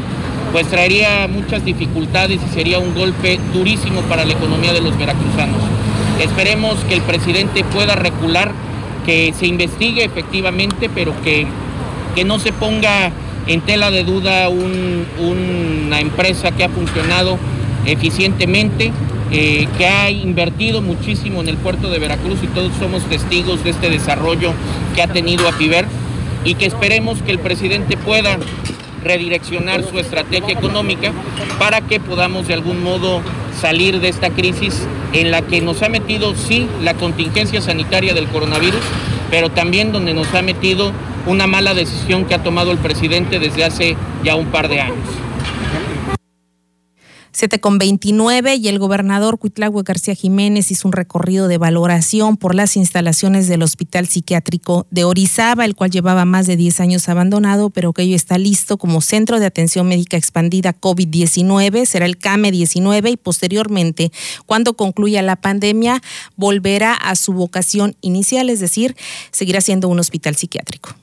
pues 0.52 0.68
traería 0.68 1.28
muchas 1.28 1.66
dificultades 1.66 2.40
y 2.40 2.54
sería 2.54 2.78
un 2.78 2.94
golpe 2.94 3.40
durísimo 3.52 4.02
para 4.02 4.24
la 4.24 4.34
economía 4.34 4.72
de 4.72 4.80
los 4.80 4.96
veracruzanos. 4.98 5.62
Esperemos 6.22 6.76
que 6.88 6.94
el 6.94 7.02
presidente 7.02 7.64
pueda 7.66 7.96
recular, 7.96 8.52
que 9.06 9.34
se 9.38 9.48
investigue 9.48 10.06
efectivamente, 10.06 10.90
pero 10.94 11.14
que, 11.24 11.46
que 12.14 12.24
no 12.24 12.40
se 12.40 12.54
ponga 12.54 13.12
en 13.48 13.62
tela 13.62 13.92
de 13.92 14.04
duda 14.04 14.50
una 14.50 16.00
empresa 16.00 16.52
que 16.52 16.64
ha 16.64 16.70
funcionado 16.70 17.38
eficientemente, 17.86 18.92
eh, 19.32 19.68
que 19.78 19.88
ha 19.88 20.10
invertido 20.10 20.82
muchísimo 20.82 21.42
en 21.42 21.50
el 21.50 21.58
puerto 21.58 21.90
de 21.90 22.00
Veracruz 22.00 22.40
y 22.44 22.48
todos 22.48 22.72
somos 22.80 23.04
testigos 23.04 23.64
de 23.64 23.72
este 23.72 23.90
desarrollo 23.90 24.52
que 24.96 25.02
ha 25.02 25.08
tenido 25.08 25.48
Apiver 25.48 25.86
y 26.44 26.56
que 26.56 26.66
esperemos 26.66 27.22
que 27.22 27.32
el 27.32 27.40
presidente 27.40 27.98
pueda 27.98 28.38
redireccionar 29.04 29.84
su 29.84 30.00
estrategia 30.00 30.54
económica 30.54 31.12
para 31.60 31.82
que 31.82 32.00
podamos 32.00 32.48
de 32.48 32.56
algún 32.56 32.84
modo 32.84 33.22
salir 33.60 34.00
de 34.00 34.10
esta 34.10 34.32
crisis 34.32 34.82
en 35.14 35.32
la 35.32 35.42
que 35.44 35.62
nos 35.62 35.82
ha 35.84 35.90
metido, 35.90 36.34
sí, 36.36 36.68
la 36.84 36.96
contingencia 36.96 37.62
sanitaria 37.62 38.14
del 38.14 38.28
coronavirus, 38.28 38.82
pero 39.30 39.50
también 39.50 39.92
donde 39.92 40.14
nos 40.14 40.34
ha 40.34 40.42
metido 40.42 40.92
una 41.26 41.48
mala 41.48 41.74
decisión 41.74 42.26
que 42.26 42.36
ha 42.36 42.44
tomado 42.44 42.72
el 42.72 42.78
presidente 42.78 43.40
desde 43.40 43.64
hace 43.64 43.98
ya 44.24 44.36
un 44.36 44.48
par 44.48 44.68
de 44.68 44.82
años. 44.82 45.25
7 47.36 47.60
con 47.60 47.78
29 47.78 48.56
y 48.56 48.70
el 48.70 48.80
gobernador 48.80 49.38
Cuitlagüe 49.38 49.84
García 49.84 50.16
Jiménez 50.16 50.72
hizo 50.72 50.88
un 50.88 50.94
recorrido 50.94 51.50
de 51.50 51.58
valoración 51.58 52.38
por 52.38 52.56
las 52.56 52.78
instalaciones 52.78 53.50
del 53.50 53.62
Hospital 53.62 54.08
Psiquiátrico 54.08 54.88
de 54.90 55.04
Orizaba, 55.04 55.66
el 55.66 55.76
cual 55.76 55.92
llevaba 55.92 56.24
más 56.24 56.48
de 56.48 56.56
10 56.56 56.80
años 56.80 57.10
abandonado, 57.10 57.72
pero 57.72 57.92
que 57.92 58.04
hoy 58.04 58.14
está 58.14 58.38
listo 58.38 58.78
como 58.78 59.02
centro 59.02 59.42
de 59.42 59.48
atención 59.48 59.86
médica 59.86 60.16
expandida 60.16 60.74
COVID-19, 60.80 61.86
será 61.86 62.06
el 62.06 62.18
CAME 62.18 62.52
19 62.52 63.10
y 63.10 63.18
posteriormente, 63.18 64.14
cuando 64.46 64.76
concluya 64.76 65.22
la 65.22 65.36
pandemia, 65.36 66.02
volverá 66.38 66.94
a 66.94 67.18
su 67.18 67.34
vocación 67.34 67.98
inicial, 68.00 68.50
es 68.50 68.62
decir, 68.62 68.96
seguirá 69.32 69.60
siendo 69.60 69.90
un 69.90 70.00
hospital 70.00 70.38
psiquiátrico. 70.38 70.96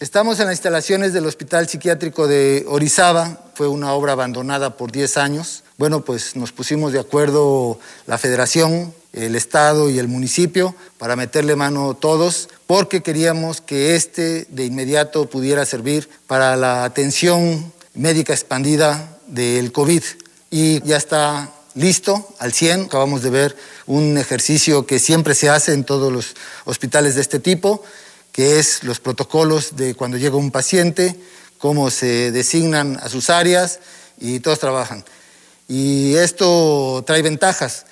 Estamos 0.00 0.40
en 0.40 0.46
las 0.46 0.56
instalaciones 0.56 1.12
del 1.12 1.26
Hospital 1.26 1.68
Psiquiátrico 1.68 2.26
de 2.26 2.64
Orizaba, 2.66 3.40
fue 3.54 3.68
una 3.68 3.92
obra 3.92 4.12
abandonada 4.12 4.76
por 4.76 4.90
10 4.90 5.16
años 5.16 5.62
Bueno, 5.78 6.06
pues 6.06 6.36
nos 6.36 6.52
pusimos 6.52 6.94
de 6.94 7.00
acuerdo 7.00 7.78
la 8.06 8.16
federación, 8.16 8.94
el 9.12 9.36
Estado 9.36 9.90
y 9.90 9.98
el 9.98 10.08
municipio 10.08 10.74
para 10.96 11.16
meterle 11.16 11.54
mano 11.54 11.92
todos, 11.92 12.48
porque 12.66 13.02
queríamos 13.02 13.60
que 13.60 13.94
este 13.94 14.46
de 14.48 14.64
inmediato 14.64 15.28
pudiera 15.28 15.66
servir 15.66 16.08
para 16.26 16.56
la 16.56 16.84
atención 16.84 17.74
médica 17.92 18.32
expandida 18.32 19.18
del 19.26 19.70
COVID. 19.70 20.02
Y 20.50 20.82
ya 20.82 20.96
está 20.96 21.52
listo 21.74 22.26
al 22.38 22.54
100. 22.54 22.86
Acabamos 22.86 23.22
de 23.22 23.28
ver 23.28 23.56
un 23.86 24.16
ejercicio 24.16 24.86
que 24.86 24.98
siempre 24.98 25.34
se 25.34 25.50
hace 25.50 25.74
en 25.74 25.84
todos 25.84 26.10
los 26.10 26.36
hospitales 26.64 27.16
de 27.16 27.20
este 27.20 27.38
tipo, 27.38 27.84
que 28.32 28.58
es 28.58 28.82
los 28.82 28.98
protocolos 28.98 29.76
de 29.76 29.94
cuando 29.94 30.16
llega 30.16 30.36
un 30.36 30.50
paciente, 30.50 31.20
cómo 31.58 31.90
se 31.90 32.32
designan 32.32 32.98
a 33.02 33.10
sus 33.10 33.28
áreas 33.28 33.80
y 34.18 34.40
todos 34.40 34.58
trabajan. 34.58 35.04
Y 35.68 36.14
esto 36.14 37.02
trae 37.06 37.22
ventajas, 37.22 37.86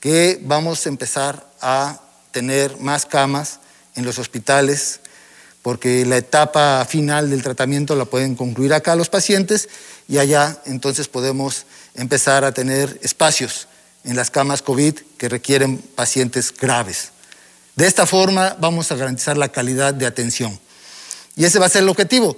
que 0.00 0.38
vamos 0.42 0.84
a 0.84 0.88
empezar 0.88 1.46
a 1.60 2.00
tener 2.30 2.78
más 2.78 3.06
camas 3.06 3.60
en 3.94 4.04
los 4.04 4.18
hospitales, 4.18 5.00
porque 5.62 6.04
la 6.04 6.18
etapa 6.18 6.84
final 6.84 7.30
del 7.30 7.42
tratamiento 7.42 7.96
la 7.96 8.04
pueden 8.04 8.34
concluir 8.34 8.74
acá 8.74 8.96
los 8.96 9.08
pacientes 9.08 9.68
y 10.08 10.18
allá 10.18 10.58
entonces 10.66 11.08
podemos 11.08 11.64
empezar 11.94 12.44
a 12.44 12.52
tener 12.52 12.98
espacios 13.02 13.68
en 14.04 14.16
las 14.16 14.30
camas 14.30 14.60
COVID 14.60 14.94
que 15.16 15.28
requieren 15.30 15.78
pacientes 15.78 16.52
graves. 16.52 17.12
De 17.76 17.86
esta 17.86 18.04
forma 18.04 18.56
vamos 18.60 18.92
a 18.92 18.96
garantizar 18.96 19.38
la 19.38 19.48
calidad 19.48 19.94
de 19.94 20.04
atención. 20.04 20.60
Y 21.36 21.44
ese 21.44 21.58
va 21.58 21.66
a 21.66 21.70
ser 21.70 21.82
el 21.82 21.88
objetivo. 21.88 22.36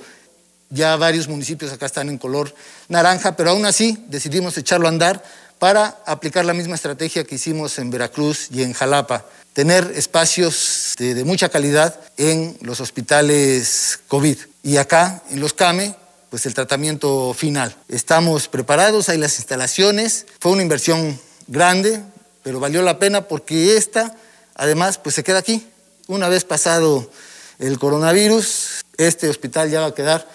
Ya 0.70 0.96
varios 0.96 1.28
municipios 1.28 1.72
acá 1.72 1.86
están 1.86 2.08
en 2.08 2.18
color 2.18 2.54
naranja, 2.88 3.36
pero 3.36 3.50
aún 3.50 3.66
así 3.66 4.04
decidimos 4.08 4.56
echarlo 4.58 4.86
a 4.86 4.90
andar 4.90 5.22
para 5.58 6.02
aplicar 6.06 6.44
la 6.44 6.54
misma 6.54 6.74
estrategia 6.74 7.24
que 7.24 7.36
hicimos 7.36 7.78
en 7.78 7.90
Veracruz 7.90 8.48
y 8.50 8.62
en 8.62 8.72
Jalapa, 8.72 9.24
tener 9.52 9.90
espacios 9.94 10.94
de, 10.98 11.24
mucha 11.24 11.48
calidad 11.48 11.98
en 12.16 12.58
los 12.60 12.80
hospitales 12.80 14.00
COVID. 14.08 14.36
Y 14.62 14.76
acá, 14.76 15.22
en 15.30 15.40
los 15.40 15.54
CAME, 15.54 15.94
pues 16.28 16.44
el 16.44 16.54
tratamiento 16.54 17.32
final. 17.32 17.74
Estamos 17.88 18.48
preparados, 18.48 19.08
hay 19.08 19.18
las 19.18 19.38
instalaciones, 19.38 20.26
fue 20.40 20.52
una 20.52 20.62
inversión 20.62 21.18
grande, 21.46 22.02
pero 22.42 22.60
valió 22.60 22.82
la 22.82 22.98
pena 22.98 23.28
porque 23.28 23.76
esta, 23.76 24.14
además, 24.54 24.98
pues 24.98 25.14
se 25.14 25.24
queda 25.24 25.38
aquí. 25.38 25.66
Una 26.08 26.28
vez 26.28 26.44
pasado 26.44 27.10
el 27.58 27.78
coronavirus, 27.78 28.84
este 28.98 29.28
hospital 29.28 29.70
ya 29.70 29.80
va 29.80 29.86
a 29.86 29.94
quedar 29.94 30.28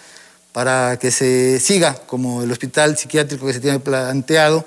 para 0.52 0.98
que 0.98 1.12
se 1.12 1.60
siga 1.60 1.96
como 1.96 2.44
el 2.44 2.52
hospital 2.52 2.98
psiquiátrico 2.98 3.48
que 3.48 3.54
se 3.54 3.60
tiene 3.60 3.80
planteado 3.80 4.66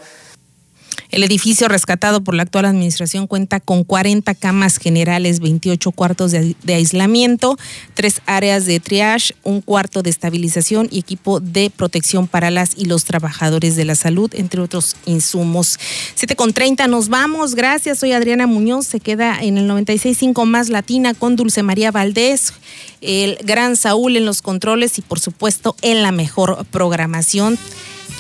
el 1.15 1.23
edificio 1.23 1.69
rescatado 1.69 2.25
por 2.25 2.35
la 2.35 2.43
actual 2.43 2.65
administración 2.65 3.29
cuenta 3.29 3.61
con 3.61 3.85
40 3.85 4.35
camas 4.35 4.79
generales, 4.79 5.39
28 5.39 5.93
cuartos 5.93 6.33
de, 6.33 6.75
aislamiento, 6.75 7.57
tres 7.95 8.21
áreas 8.27 8.67
de 8.67 8.81
triage, 8.81 9.33
un 9.45 9.61
cuarto 9.61 10.03
de 10.03 10.11
estabilización 10.11 10.89
y 10.91 10.99
equipo 10.99 11.39
de 11.39 11.71
protección 11.71 12.27
para 12.27 12.51
las 12.51 12.77
y 12.77 12.87
los 12.87 13.05
trabajadores 13.05 13.77
de 13.77 13.85
la 13.85 13.95
salud, 13.95 14.29
entre 14.35 14.61
otros 14.61 14.97
insumos. 15.07 15.79
7 16.17 16.35
con 16.35 16.53
30 16.53 16.89
nos 16.89 17.09
vamos. 17.09 17.55
Gracias. 17.55 18.01
Soy 18.01 18.11
Adriana 18.11 18.49
Muñoz. 18.49 18.87
Se 18.87 18.99
queda 18.99 19.39
en 19.41 19.57
el 19.57 19.71
96.5 19.71 20.45
más 20.47 20.69
Latina 20.69 21.15
con 21.15 21.37
Dulce 21.37 21.63
María 21.63 21.93
Valdés, 21.93 22.55
el 23.01 23.39
gran 23.45 23.77
Saúl 23.77 24.17
en 24.17 24.27
los 24.27 24.43
controles 24.43 24.99
y 24.99 25.03
por 25.03 25.21
supuesto 25.21 25.77
en 25.81 26.03
la 26.03 26.11
mejor 26.11 26.67
programación 26.73 27.57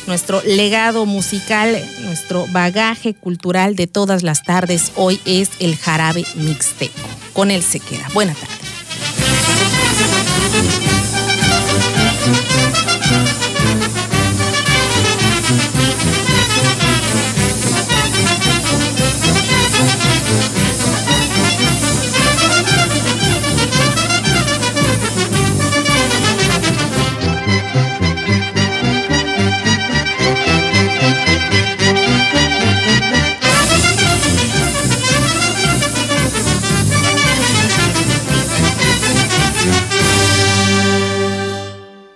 nuestro 0.07 0.43
legado 0.45 1.07
musical, 1.07 1.83
nuestro 2.03 2.47
bagaje 2.49 3.14
cultural 3.14 3.77
de 3.77 3.87
todas 3.87 4.23
las 4.23 4.43
tardes 4.43 4.93
hoy 4.97 5.21
es 5.25 5.51
el 5.61 5.77
jarabe 5.77 6.25
mixteco. 6.35 7.09
Con 7.33 7.51
él 7.51 7.62
se 7.62 7.81
queda. 7.81 8.09
Buena 8.12 8.35
tarde. 8.35 8.55